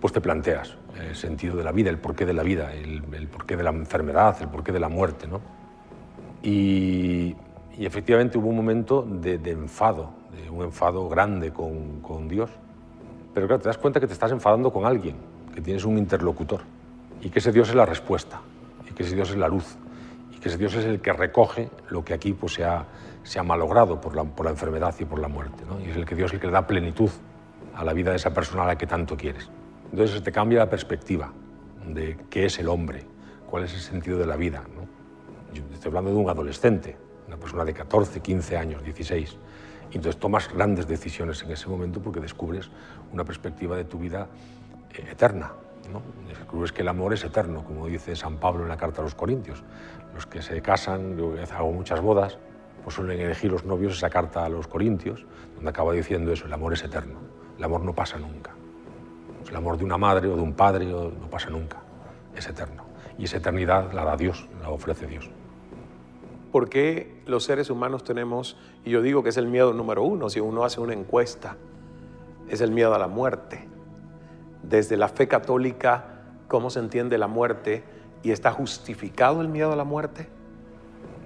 pues 0.00 0.12
te 0.12 0.20
planteas 0.20 0.76
el 1.00 1.16
sentido 1.16 1.56
de 1.56 1.64
la 1.64 1.72
vida, 1.72 1.90
el 1.90 1.98
porqué 1.98 2.24
de 2.24 2.32
la 2.32 2.42
vida, 2.42 2.72
el, 2.72 3.02
el 3.12 3.26
porqué 3.26 3.56
de 3.56 3.64
la 3.64 3.70
enfermedad, 3.70 4.36
el 4.40 4.48
porqué 4.48 4.72
de 4.72 4.80
la 4.80 4.88
muerte, 4.88 5.26
¿no? 5.26 5.40
Y, 6.42 7.34
y 7.78 7.84
efectivamente 7.84 8.38
hubo 8.38 8.48
un 8.48 8.56
momento 8.56 9.02
de, 9.02 9.38
de, 9.38 9.50
enfado, 9.50 10.10
de 10.32 10.48
un 10.48 10.62
enfado 10.64 11.08
grande 11.08 11.52
con, 11.52 12.00
con 12.00 12.28
Dios. 12.28 12.50
Pero 13.34 13.46
claro, 13.48 13.62
te 13.62 13.68
das 13.68 13.78
cuenta 13.78 14.00
que 14.00 14.06
te 14.06 14.12
estás 14.12 14.30
enfadando 14.30 14.72
con 14.72 14.86
alguien, 14.86 15.16
que 15.54 15.60
tienes 15.60 15.84
un 15.84 15.98
interlocutor, 15.98 16.60
y 17.20 17.28
que 17.28 17.40
ese 17.40 17.52
Dios 17.52 17.68
es 17.68 17.74
la 17.74 17.84
respuesta, 17.84 18.40
y 18.88 18.94
que 18.94 19.02
ese 19.02 19.14
Dios 19.14 19.30
es 19.30 19.36
la 19.36 19.48
luz, 19.48 19.76
y 20.34 20.38
que 20.38 20.48
ese 20.48 20.56
Dios 20.56 20.74
es 20.74 20.84
el 20.84 21.00
que 21.00 21.12
recoge 21.12 21.68
lo 21.90 22.04
que 22.04 22.14
aquí 22.14 22.32
pues, 22.32 22.54
se, 22.54 22.64
ha, 22.64 22.86
se 23.26 23.40
ha 23.40 23.42
malogrado 23.42 24.00
por 24.00 24.14
la, 24.14 24.50
enfermedad 24.50 24.94
y 25.00 25.04
por 25.04 25.18
la 25.18 25.26
muerte. 25.26 25.64
¿no? 25.68 25.80
Y 25.80 25.90
es 25.90 25.96
el 25.96 26.06
que 26.06 26.14
Dios 26.14 26.32
el 26.32 26.38
que 26.38 26.46
le 26.46 26.52
da 26.52 26.64
plenitud 26.64 27.10
a 27.74 27.84
la 27.84 27.92
vida 27.92 28.10
de 28.10 28.16
esa 28.16 28.32
persona 28.32 28.62
a 28.62 28.66
la 28.66 28.78
que 28.78 28.86
tanto 28.86 29.16
quieres. 29.16 29.50
Entonces 29.90 30.22
te 30.22 30.30
cambia 30.30 30.60
la 30.60 30.70
perspectiva 30.70 31.32
de 31.84 32.16
qué 32.30 32.46
es 32.46 32.58
el 32.60 32.68
hombre, 32.68 33.04
cuál 33.50 33.64
es 33.64 33.74
el 33.74 33.80
sentido 33.80 34.16
de 34.16 34.26
la 34.26 34.36
vida. 34.36 34.62
¿no? 34.76 34.86
Yo 35.52 35.64
estoy 35.74 35.88
hablando 35.88 36.10
de 36.10 36.16
un 36.16 36.30
adolescente, 36.30 36.96
una 37.26 37.36
persona 37.36 37.64
de 37.64 37.74
14, 37.74 38.20
15 38.20 38.56
años, 38.56 38.84
16. 38.84 39.36
Y 39.90 39.96
entonces 39.96 40.20
tomas 40.20 40.48
grandes 40.52 40.86
decisiones 40.86 41.42
en 41.42 41.50
ese 41.50 41.68
momento 41.68 42.00
porque 42.00 42.20
descubres 42.20 42.70
una 43.12 43.24
perspectiva 43.24 43.76
de 43.76 43.84
tu 43.84 43.98
vida 43.98 44.28
eh, 44.94 45.04
eterna. 45.10 45.50
¿no? 45.92 46.00
Descubres 46.28 46.70
que 46.70 46.82
el 46.82 46.88
amor 46.88 47.12
es 47.12 47.24
eterno, 47.24 47.64
como 47.64 47.88
dice 47.88 48.14
San 48.14 48.36
Pablo 48.36 48.62
en 48.62 48.68
la 48.68 48.76
carta 48.76 49.00
a 49.00 49.04
los 49.04 49.16
Corintios. 49.16 49.64
Los 50.14 50.26
que 50.26 50.42
se 50.42 50.62
casan, 50.62 51.16
yo 51.18 51.34
hago 51.56 51.72
muchas 51.72 52.00
bodas, 52.00 52.38
pues 52.86 52.94
suelen 52.94 53.18
elegir 53.18 53.50
los 53.50 53.64
novios 53.64 53.96
esa 53.96 54.08
carta 54.08 54.44
a 54.44 54.48
los 54.48 54.68
Corintios, 54.68 55.26
donde 55.56 55.70
acaba 55.70 55.92
diciendo 55.92 56.30
eso, 56.30 56.46
el 56.46 56.52
amor 56.52 56.72
es 56.72 56.84
eterno, 56.84 57.18
el 57.58 57.64
amor 57.64 57.80
no 57.80 57.92
pasa 57.92 58.16
nunca. 58.16 58.52
Pues 59.38 59.50
el 59.50 59.56
amor 59.56 59.76
de 59.76 59.84
una 59.84 59.98
madre 59.98 60.28
o 60.28 60.36
de 60.36 60.40
un 60.40 60.52
padre 60.52 60.86
no 60.86 61.28
pasa 61.28 61.50
nunca, 61.50 61.82
es 62.36 62.46
eterno. 62.46 62.84
Y 63.18 63.24
esa 63.24 63.38
eternidad 63.38 63.92
la 63.92 64.04
da 64.04 64.16
Dios, 64.16 64.46
la 64.62 64.70
ofrece 64.70 65.08
Dios. 65.08 65.28
¿Por 66.52 66.68
qué 66.68 67.24
los 67.26 67.42
seres 67.42 67.70
humanos 67.70 68.04
tenemos, 68.04 68.56
y 68.84 68.90
yo 68.90 69.02
digo 69.02 69.24
que 69.24 69.30
es 69.30 69.36
el 69.36 69.48
miedo 69.48 69.72
número 69.72 70.04
uno, 70.04 70.30
si 70.30 70.38
uno 70.38 70.64
hace 70.64 70.80
una 70.80 70.92
encuesta, 70.92 71.56
es 72.48 72.60
el 72.60 72.70
miedo 72.70 72.94
a 72.94 73.00
la 73.00 73.08
muerte? 73.08 73.68
Desde 74.62 74.96
la 74.96 75.08
fe 75.08 75.26
católica, 75.26 76.20
¿cómo 76.46 76.70
se 76.70 76.78
entiende 76.78 77.18
la 77.18 77.26
muerte? 77.26 77.82
¿Y 78.22 78.30
está 78.30 78.52
justificado 78.52 79.40
el 79.40 79.48
miedo 79.48 79.72
a 79.72 79.76
la 79.76 79.82
muerte? 79.82 80.35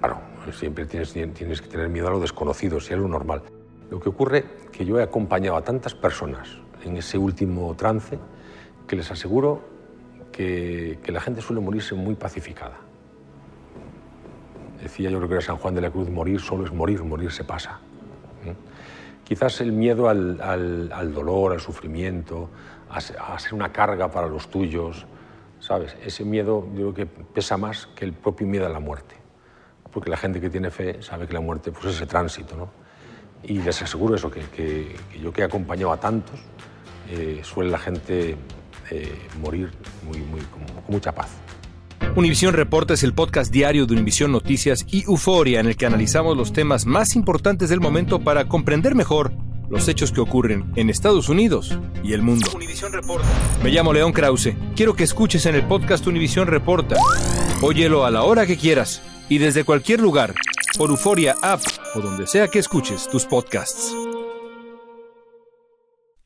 Claro, 0.01 0.19
siempre 0.53 0.87
tienes, 0.87 1.13
que 1.13 1.69
tener 1.69 1.91
miedo 1.91 2.09
a 2.09 2.11
lo 2.11 2.21
desconocido, 2.21 2.81
si 2.81 2.95
es 2.95 2.99
lo 2.99 3.07
normal. 3.07 3.43
Lo 3.91 4.01
que 4.01 4.09
ocurre 4.09 4.45
que 4.73 4.87
yo 4.87 4.99
he 4.99 5.03
acompañado 5.03 5.57
a 5.57 5.63
tantas 5.63 5.95
personas 5.95 6.57
en 6.83 6.97
ese 6.97 7.19
último 7.19 7.75
trance 7.77 8.19
que 8.87 8.97
les 8.97 9.11
aseguro 9.11 9.63
que, 10.33 10.99
la 11.07 11.21
gente 11.21 11.43
suele 11.43 11.61
morirse 11.61 11.95
muy 11.95 12.15
pacificada. 12.15 12.79
Decía 14.83 15.11
yo 15.11 15.19
creo 15.19 15.29
que 15.29 15.35
era 15.35 15.43
San 15.43 15.57
Juan 15.57 15.75
de 15.75 15.83
la 15.83 15.91
Cruz, 15.91 16.09
morir 16.09 16.41
solo 16.41 16.65
es 16.65 16.73
morir, 16.73 17.05
morir 17.05 17.31
se 17.31 17.45
pasa. 17.45 17.81
¿Eh? 18.47 18.55
Quizás 19.25 19.61
el 19.61 19.73
miedo 19.73 20.09
al, 20.09 21.13
dolor, 21.13 21.53
al 21.53 21.61
sufrimiento, 21.61 22.49
a, 22.89 22.97
a, 23.35 23.39
ser 23.39 23.53
una 23.53 23.71
carga 23.71 24.11
para 24.11 24.29
los 24.29 24.49
tuyos, 24.49 25.07
¿sabes? 25.59 25.95
Ese 26.03 26.25
miedo 26.25 26.67
yo 26.75 26.93
creo 26.93 26.95
que 26.95 27.07
pesa 27.07 27.59
más 27.59 27.87
que 27.89 28.07
el 28.07 28.15
propio 28.15 28.47
miedo 28.47 28.65
a 28.65 28.71
la 28.71 28.81
muerte. 28.81 29.20
Porque 29.93 30.11
la 30.11 30.17
gente 30.17 30.41
que 30.41 30.51
tiene 30.51 30.71
fe 30.71 31.03
sabe 31.03 31.27
que 31.27 31.33
la 31.33 31.41
muerte 31.41 31.73
pues, 31.73 31.87
es 31.87 31.97
ese 31.97 32.07
tránsito, 32.07 32.57
¿no? 32.57 32.71
Y 33.43 33.55
les 33.63 33.81
aseguro 33.83 34.15
eso, 34.15 34.31
que, 34.31 34.41
que, 34.41 34.97
que 35.13 35.21
yo 35.21 35.33
que 35.33 35.41
he 35.41 35.45
acompañado 35.45 35.93
a 35.93 35.99
tantos, 35.99 36.39
eh, 37.11 37.41
suele 37.43 37.71
la 37.71 37.79
gente 37.79 38.37
eh, 38.91 39.19
morir 39.41 39.71
muy, 40.05 40.19
muy, 40.19 40.41
con, 40.43 40.65
con 40.65 40.85
mucha 40.89 41.13
paz. 41.13 41.29
Univisión 42.17 42.55
Reporta 42.55 42.95
es 42.95 43.03
el 43.03 43.15
podcast 43.15 43.53
diario 43.53 43.87
de 43.87 43.95
Univisión 43.95 44.33
Noticias 44.33 44.85
y 44.89 45.05
Euforia 45.05 45.61
en 45.61 45.67
el 45.67 45.77
que 45.77 45.87
analizamos 45.87 46.37
los 46.37 46.53
temas 46.53 46.87
más 46.87 47.15
importantes 47.15 47.69
del 47.69 47.81
momento 47.81 48.21
para 48.21 48.47
comprender 48.47 48.95
mejor 48.95 49.33
los 49.69 49.87
hechos 49.87 50.11
que 50.11 50.21
ocurren 50.21 50.73
en 50.75 50.91
Estados 50.91 51.29
Unidos 51.29 51.79
y 52.03 52.13
el 52.13 52.23
mundo. 52.23 52.51
Me 53.63 53.71
llamo 53.71 53.93
León 53.93 54.13
Krause. 54.13 54.55
Quiero 54.75 54.95
que 54.95 55.05
escuches 55.05 55.47
en 55.47 55.55
el 55.55 55.65
podcast 55.65 56.07
Univisión 56.07 56.49
Reporta. 56.49 56.97
Óyelo 57.63 58.05
a 58.05 58.11
la 58.11 58.25
hora 58.25 58.47
que 58.47 58.57
quieras 58.57 59.01
y 59.31 59.39
desde 59.39 59.65
cualquier 59.65 60.01
lugar 60.01 60.35
por 60.77 60.91
Euforia 60.91 61.35
App 61.41 61.63
o 61.95 62.01
donde 62.01 62.27
sea 62.27 62.49
que 62.49 62.59
escuches 62.59 63.09
tus 63.09 63.25
podcasts. 63.25 63.95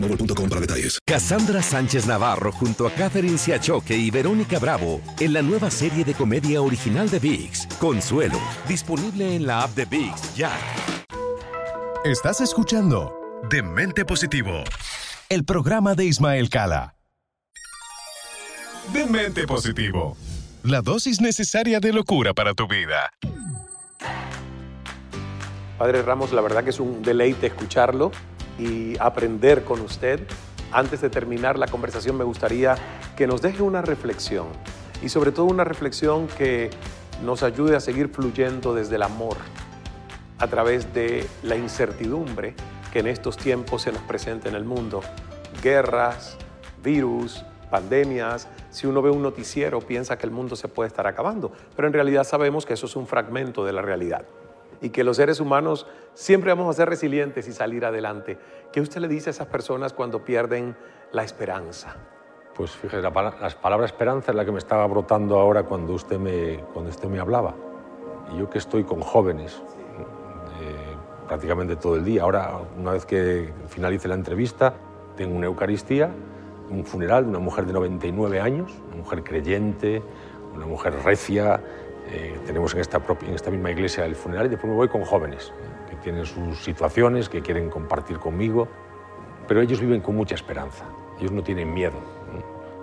boostmobile.com 0.00 0.48
para 0.48 0.60
detalles. 0.60 0.98
Cassandra 1.04 1.62
Sánchez 1.62 2.06
Navarro 2.06 2.52
junto 2.52 2.86
a 2.86 2.90
Catherine 2.90 3.38
Siachoque 3.38 3.96
y 3.96 4.10
Verónica 4.10 4.58
Bravo 4.58 5.00
en 5.20 5.32
la 5.32 5.42
nueva 5.42 5.70
serie 5.70 6.04
de 6.04 6.14
comedia 6.14 6.62
original 6.62 7.08
de 7.10 7.18
VIX, 7.18 7.66
Consuelo, 7.78 8.40
disponible 8.68 9.34
en 9.34 9.46
la 9.46 9.62
app 9.62 9.74
de 9.74 9.84
VIX 9.84 10.36
ya. 10.36 10.52
Estás 12.04 12.40
escuchando 12.40 13.12
de 13.50 13.62
Mente 13.62 14.04
Positivo, 14.04 14.64
el 15.28 15.44
programa 15.44 15.94
de 15.94 16.04
Ismael 16.04 16.48
Cala. 16.48 16.94
Demente 18.92 19.46
Positivo, 19.46 20.16
la 20.62 20.80
dosis 20.80 21.20
necesaria 21.20 21.80
de 21.80 21.92
locura 21.92 22.34
para 22.34 22.54
tu 22.54 22.66
vida. 22.66 23.10
Padre 25.78 26.02
Ramos, 26.02 26.32
la 26.32 26.40
verdad 26.40 26.64
que 26.64 26.70
es 26.70 26.80
un 26.80 27.02
deleite 27.02 27.46
escucharlo 27.48 28.10
y 28.58 28.98
aprender 28.98 29.64
con 29.64 29.80
usted. 29.80 30.20
Antes 30.72 31.00
de 31.00 31.10
terminar 31.10 31.58
la 31.58 31.66
conversación 31.66 32.16
me 32.16 32.24
gustaría 32.24 32.76
que 33.16 33.26
nos 33.26 33.40
deje 33.40 33.62
una 33.62 33.80
reflexión 33.80 34.46
y 35.02 35.08
sobre 35.08 35.32
todo 35.32 35.46
una 35.46 35.64
reflexión 35.64 36.26
que 36.26 36.70
nos 37.24 37.42
ayude 37.42 37.76
a 37.76 37.80
seguir 37.80 38.08
fluyendo 38.08 38.74
desde 38.74 38.96
el 38.96 39.02
amor 39.02 39.36
a 40.38 40.46
través 40.46 40.92
de 40.92 41.26
la 41.42 41.56
incertidumbre 41.56 42.54
que 42.92 43.00
en 43.00 43.06
estos 43.06 43.36
tiempos 43.36 43.82
se 43.82 43.92
nos 43.92 44.02
presenta 44.02 44.48
en 44.48 44.54
el 44.54 44.64
mundo. 44.64 45.00
Guerras, 45.62 46.36
virus, 46.82 47.44
pandemias. 47.70 48.48
Si 48.70 48.86
uno 48.86 49.02
ve 49.02 49.10
un 49.10 49.22
noticiero 49.22 49.80
piensa 49.80 50.16
que 50.16 50.26
el 50.26 50.32
mundo 50.32 50.56
se 50.56 50.68
puede 50.68 50.88
estar 50.88 51.06
acabando, 51.06 51.52
pero 51.74 51.88
en 51.88 51.94
realidad 51.94 52.24
sabemos 52.24 52.66
que 52.66 52.74
eso 52.74 52.86
es 52.86 52.96
un 52.96 53.06
fragmento 53.06 53.64
de 53.64 53.72
la 53.72 53.82
realidad 53.82 54.26
y 54.80 54.90
que 54.90 55.04
los 55.04 55.16
seres 55.16 55.40
humanos 55.40 55.86
siempre 56.14 56.52
vamos 56.52 56.74
a 56.74 56.76
ser 56.76 56.88
resilientes 56.88 57.48
y 57.48 57.52
salir 57.52 57.84
adelante. 57.84 58.38
¿Qué 58.72 58.80
usted 58.80 59.00
le 59.00 59.08
dice 59.08 59.30
a 59.30 59.32
esas 59.32 59.46
personas 59.46 59.92
cuando 59.92 60.24
pierden 60.24 60.76
la 61.12 61.24
esperanza? 61.24 61.96
Pues 62.54 62.72
fíjese, 62.72 63.02
la, 63.02 63.34
las 63.40 63.54
palabras 63.54 63.90
esperanza 63.90 64.32
es 64.32 64.36
la 64.36 64.44
que 64.44 64.52
me 64.52 64.58
estaba 64.58 64.86
brotando 64.86 65.38
ahora 65.38 65.62
cuando 65.62 65.92
usted 65.92 66.18
me, 66.18 66.64
cuando 66.72 66.90
usted 66.90 67.08
me 67.08 67.20
hablaba. 67.20 67.54
Y 68.32 68.38
yo 68.38 68.50
que 68.50 68.58
estoy 68.58 68.84
con 68.84 69.00
jóvenes 69.00 69.62
eh, 70.60 70.96
prácticamente 71.26 71.76
todo 71.76 71.96
el 71.96 72.04
día. 72.04 72.22
Ahora, 72.22 72.58
una 72.76 72.92
vez 72.92 73.06
que 73.06 73.52
finalice 73.68 74.08
la 74.08 74.14
entrevista, 74.14 74.74
tengo 75.16 75.36
una 75.36 75.46
Eucaristía, 75.46 76.10
un 76.70 76.84
funeral 76.84 77.24
de 77.24 77.30
una 77.30 77.38
mujer 77.38 77.66
de 77.66 77.72
99 77.72 78.40
años, 78.40 78.72
una 78.88 78.96
mujer 78.96 79.22
creyente, 79.22 80.02
una 80.54 80.66
mujer 80.66 80.94
recia, 81.04 81.60
eh, 82.10 82.38
tenemos 82.46 82.74
en 82.74 82.80
esta, 82.80 83.00
en 83.26 83.34
esta 83.34 83.50
misma 83.50 83.70
iglesia 83.70 84.04
el 84.04 84.14
funeral 84.14 84.46
y 84.46 84.48
después 84.48 84.70
me 84.70 84.76
voy 84.76 84.88
con 84.88 85.04
jóvenes 85.04 85.52
que 85.90 85.96
tienen 85.96 86.24
sus 86.24 86.62
situaciones, 86.62 87.28
que 87.28 87.42
quieren 87.42 87.68
compartir 87.70 88.18
conmigo, 88.18 88.68
pero 89.46 89.60
ellos 89.60 89.80
viven 89.80 90.00
con 90.00 90.16
mucha 90.16 90.34
esperanza, 90.34 90.84
ellos 91.18 91.32
no 91.32 91.42
tienen 91.42 91.72
miedo, 91.72 91.98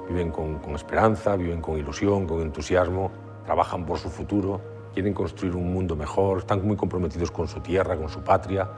viven 0.08 0.32
con, 0.32 0.60
con 0.60 0.76
esperanza, 0.76 1.36
viven 1.36 1.62
con 1.62 1.78
ilusión, 1.78 2.28
con 2.28 2.42
entusiasmo, 2.42 3.12
trabajan 3.46 3.86
por 3.86 3.98
su 3.98 4.10
futuro, 4.10 4.62
quieren 4.94 5.14
construir 5.14 5.56
un 5.56 5.74
mundo 5.74 5.96
mejor, 5.96 6.40
están 6.40 6.66
muy 6.66 6.76
comprometidos 6.76 7.32
con 7.32 7.48
su 7.48 7.60
tierra, 7.60 7.98
con 7.98 8.10
su 8.10 8.22
patria, 8.22 8.70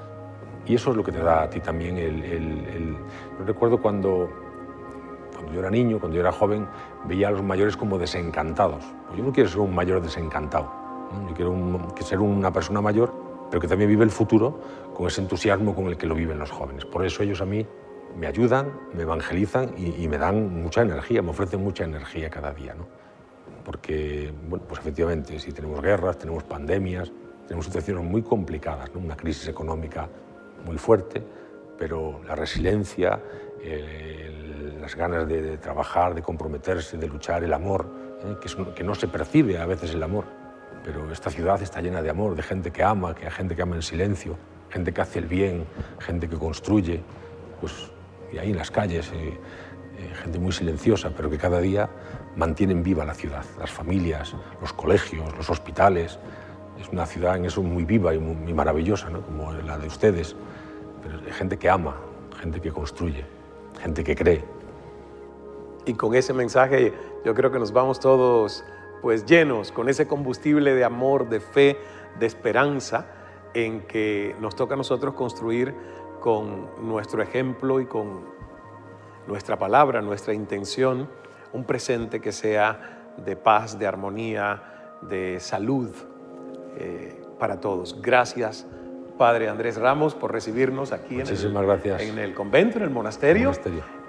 y 0.66 0.76
eso 0.76 0.92
es 0.92 0.98
lo 0.98 1.04
que 1.04 1.12
te 1.12 1.20
da 1.20 1.44
a 1.44 1.50
ti 1.50 1.60
también 1.62 1.98
el... 1.98 2.24
el, 2.24 2.66
el... 2.68 2.98
Yo 3.40 3.46
recuerdo 3.46 3.82
cuando 3.82 4.47
yo 5.54 5.60
era 5.60 5.70
niño, 5.70 6.00
cuando 6.00 6.16
yo 6.16 6.22
era 6.22 6.32
joven, 6.32 6.68
veía 7.06 7.30
a 7.30 7.32
los 7.32 7.44
mayores 7.44 7.78
como 7.78 7.98
desencantados. 7.98 8.84
Pues 9.08 9.18
yo 9.18 9.24
no 9.24 9.32
quiero 9.32 9.50
ser 9.50 9.60
un 9.60 9.74
mayor 9.74 10.02
desencantado. 10.02 10.72
Yo 11.30 11.34
quiero 11.34 11.56
ser 12.02 12.20
una 12.20 12.52
persona 12.52 12.82
mayor, 12.82 13.14
pero 13.50 13.62
que 13.62 13.68
también 13.68 13.90
vive 13.90 14.04
el 14.04 14.12
futuro 14.12 14.60
con 14.94 15.08
ese 15.08 15.22
entusiasmo 15.22 15.74
con 15.74 15.88
el 15.88 15.98
que 15.98 16.06
lo 16.06 16.16
viven 16.16 16.40
los 16.40 16.52
jóvenes. 16.52 16.86
Por 16.86 17.06
eso 17.06 17.24
ellos 17.24 17.42
a 17.42 17.46
mí 17.46 17.66
me 18.18 18.28
ayudan, 18.28 18.72
me 18.94 19.04
evangelizan 19.04 19.72
y, 19.78 20.08
me 20.08 20.18
dan 20.18 20.62
mucha 20.62 20.82
energía, 20.82 21.22
me 21.22 21.30
ofrecen 21.30 21.64
mucha 21.64 21.84
energía 21.84 22.30
cada 22.30 22.52
día. 22.54 22.74
¿no? 22.74 22.88
Porque, 23.64 24.34
bueno, 24.50 24.66
pues 24.68 24.80
efectivamente, 24.80 25.40
si 25.40 25.52
tenemos 25.52 25.82
guerras, 25.82 26.18
tenemos 26.18 26.44
pandemias, 26.44 27.12
tenemos 27.48 27.66
situaciones 27.66 28.04
muy 28.04 28.22
complicadas, 28.22 28.90
una 28.96 29.16
crisis 29.16 29.48
económica 29.48 30.10
muy 30.66 30.78
fuerte, 30.78 31.24
pero 31.78 32.20
la 32.26 32.36
resiliencia, 32.36 33.20
el, 33.64 34.47
las 34.88 34.96
ganas 34.96 35.28
de, 35.28 35.58
trabajar, 35.58 36.16
de 36.16 36.22
comprometerse, 36.22 36.98
de 36.98 37.10
luchar, 37.10 37.44
el 37.44 37.54
amor, 37.54 37.90
¿eh? 38.24 38.38
que, 38.42 38.74
que, 38.74 38.84
no 38.86 38.96
se 38.96 39.10
percibe 39.10 39.58
a 39.58 39.66
veces 39.66 39.94
el 39.94 40.02
amor. 40.02 40.24
Pero 40.82 41.12
esta 41.12 41.30
ciudad 41.30 41.62
está 41.62 41.82
llena 41.82 42.02
de 42.02 42.10
amor, 42.10 42.36
de 42.38 42.42
gente 42.42 42.72
que 42.72 42.86
ama, 42.86 43.14
que 43.14 43.26
hay 43.26 43.32
gente 43.32 43.54
que 43.54 43.62
ama 43.62 43.76
en 43.76 43.82
silencio, 43.82 44.38
gente 44.70 44.94
que 44.94 45.02
hace 45.02 45.20
el 45.20 45.26
bien, 45.26 45.66
gente 46.00 46.30
que 46.30 46.38
construye, 46.38 47.02
pues, 47.60 47.92
y 48.32 48.38
ahí 48.38 48.52
en 48.52 48.56
las 48.56 48.72
calles, 48.72 49.12
eh, 49.14 49.38
eh, 49.98 50.14
gente 50.24 50.40
muy 50.40 50.54
silenciosa, 50.54 51.12
pero 51.14 51.30
que 51.30 51.38
cada 51.38 51.60
día 51.60 51.90
mantienen 52.38 52.82
viva 52.82 53.04
la 53.04 53.14
ciudad, 53.14 53.44
las 53.60 53.70
familias, 53.70 54.34
los 54.62 54.72
colegios, 54.72 55.36
los 55.36 55.50
hospitales. 55.50 56.18
Es 56.80 56.88
una 56.94 57.06
ciudad 57.06 57.36
en 57.36 57.44
eso 57.44 57.62
muy 57.62 57.84
viva 57.84 58.16
y 58.16 58.20
muy, 58.20 58.54
maravillosa, 58.54 59.10
¿no? 59.10 59.20
como 59.20 59.52
la 59.52 59.78
de 59.78 59.88
ustedes, 59.88 60.34
pero 61.04 61.20
gente 61.34 61.58
que 61.58 61.70
ama, 61.70 61.98
gente 62.40 62.62
que 62.62 62.72
construye, 62.72 63.26
gente 63.82 64.02
que 64.06 64.16
cree, 64.16 64.57
y 65.88 65.94
con 65.94 66.14
ese 66.14 66.34
mensaje 66.34 66.94
yo 67.24 67.34
creo 67.34 67.50
que 67.50 67.60
nos 67.60 67.72
vamos 67.72 68.00
todos 68.00 68.64
pues 69.02 69.26
llenos 69.26 69.72
con 69.72 69.90
ese 69.90 70.06
combustible 70.06 70.76
de 70.76 70.84
amor, 70.84 71.30
de 71.30 71.40
fe, 71.40 71.78
de 72.20 72.26
esperanza 72.26 73.06
en 73.54 73.82
que 73.82 74.36
nos 74.40 74.56
toca 74.56 74.74
a 74.74 74.78
nosotros 74.78 75.14
construir 75.14 75.74
con 76.20 76.68
nuestro 76.82 77.24
ejemplo 77.24 77.80
y 77.80 77.86
con 77.86 78.26
nuestra 79.28 79.58
palabra, 79.58 80.02
nuestra 80.02 80.34
intención, 80.34 81.10
un 81.54 81.64
presente 81.64 82.20
que 82.20 82.32
sea 82.32 83.14
de 83.18 83.36
paz, 83.36 83.80
de 83.80 83.88
armonía, 83.88 84.98
de 85.02 85.40
salud 85.40 85.90
eh, 86.78 87.22
para 87.40 87.62
todos. 87.62 88.02
Gracias, 88.02 88.68
Padre 89.18 89.48
Andrés 89.48 89.78
Ramos, 89.78 90.16
por 90.16 90.34
recibirnos 90.34 90.92
aquí 90.92 91.22
en 91.22 91.28
el, 91.28 92.02
en 92.02 92.20
el 92.20 92.34
convento, 92.34 92.78
en 92.78 92.84
el 92.84 92.90
monasterio 92.90 93.52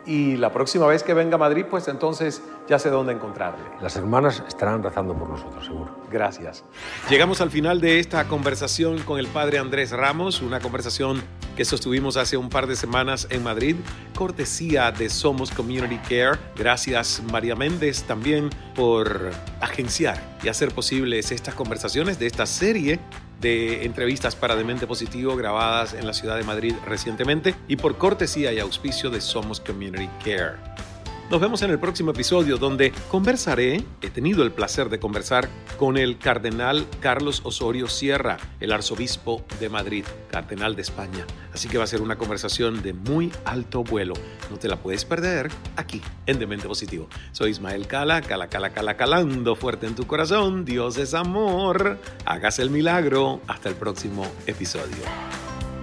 y 0.06 0.37
la 0.37 0.52
próxima 0.52 0.87
vez 0.87 1.02
que 1.02 1.14
venga 1.14 1.34
a 1.34 1.38
Madrid, 1.38 1.66
pues 1.68 1.88
entonces 1.88 2.42
ya 2.68 2.78
sé 2.78 2.90
dónde 2.90 3.12
encontrarle. 3.12 3.64
Las 3.80 3.96
hermanas 3.96 4.42
estarán 4.46 4.82
rezando 4.82 5.14
por 5.14 5.28
nosotros, 5.28 5.64
seguro. 5.64 5.94
Gracias. 6.11 6.64
Llegamos 7.11 7.40
al 7.40 7.50
final 7.50 7.80
de 7.80 7.98
esta 7.98 8.26
conversación 8.28 8.98
con 9.00 9.18
el 9.18 9.26
padre 9.26 9.58
Andrés 9.58 9.90
Ramos, 9.90 10.42
una 10.42 10.61
conversación 10.61 11.22
que 11.56 11.64
sostuvimos 11.64 12.16
hace 12.16 12.37
un 12.37 12.48
par 12.48 12.66
de 12.66 12.76
semanas 12.76 13.26
en 13.30 13.42
Madrid, 13.42 13.76
cortesía 14.14 14.92
de 14.92 15.11
Somos 15.11 15.50
Community 15.50 15.98
Care. 15.98 16.38
Gracias 16.56 17.22
María 17.32 17.56
Méndez 17.56 18.04
también 18.04 18.50
por 18.74 19.30
agenciar 19.61 20.22
y 20.42 20.48
hacer 20.48 20.72
posibles 20.72 21.32
estas 21.32 21.54
conversaciones 21.54 22.18
de 22.18 22.26
esta 22.26 22.46
serie 22.46 23.00
de 23.40 23.85
entrevistas 23.85 24.35
para 24.37 24.57
Demente 24.57 24.87
Positivo 24.87 25.37
grabadas 25.37 25.94
en 25.94 26.07
la 26.07 26.12
ciudad 26.12 26.37
de 26.37 26.44
Madrid 26.44 26.74
recientemente 26.87 27.55
y 27.68 27.77
por 27.77 27.96
cortesía 27.98 28.53
y 28.53 28.59
auspicio 28.59 29.11
de 29.11 29.20
Somos 29.20 29.61
Community 29.61 30.09
Care. 30.24 30.57
Nos 31.31 31.43
vemos 31.43 31.61
en 31.61 31.71
el 31.71 31.79
próximo 31.79 32.12
episodio 32.12 32.57
donde 32.57 32.91
conversaré, 33.11 33.85
he 34.01 34.09
tenido 34.09 34.43
el 34.43 34.51
placer 34.51 34.88
de 34.88 34.99
conversar 34.99 35.47
con 35.77 35.99
el 35.99 36.17
cardenal 36.17 36.87
Carlos 37.01 37.43
Osorio 37.45 37.87
Sierra, 37.87 38.38
el 38.61 38.73
arzobispo 38.73 39.45
de 39.61 39.69
Madrid, 39.69 40.07
cardenal 40.31 40.75
de 40.75 40.81
España. 40.81 41.27
Así 41.53 41.69
que 41.69 41.77
va 41.77 41.85
a 41.85 41.87
ser 41.87 42.01
una 42.01 42.17
conversación 42.17 42.81
de 42.81 42.95
muy 42.95 43.31
alto 43.45 43.85
vuelo. 43.85 44.14
No 44.51 44.57
te 44.57 44.69
la 44.69 44.77
puedes 44.77 45.05
perder 45.05 45.51
aquí 45.77 46.01
en 46.25 46.38
Demente 46.38 46.67
Positivo. 46.67 47.09
Soy 47.33 47.51
Ismael 47.51 47.87
Cala, 47.87 48.23
Cala, 48.23 48.49
Cala, 48.49 48.71
Cala, 48.71 48.97
calando 48.97 49.55
fuerte 49.55 49.87
en 49.87 49.95
tu 49.95 50.07
corazón. 50.07 50.64
Dios 50.64 50.97
es 50.97 51.12
amor. 51.12 51.99
Hagas 52.25 52.59
el 52.59 52.71
milagro. 52.71 53.43
Hasta 53.49 53.69
el 53.69 53.75
próximo 53.75 54.27
episodio. 54.47 55.05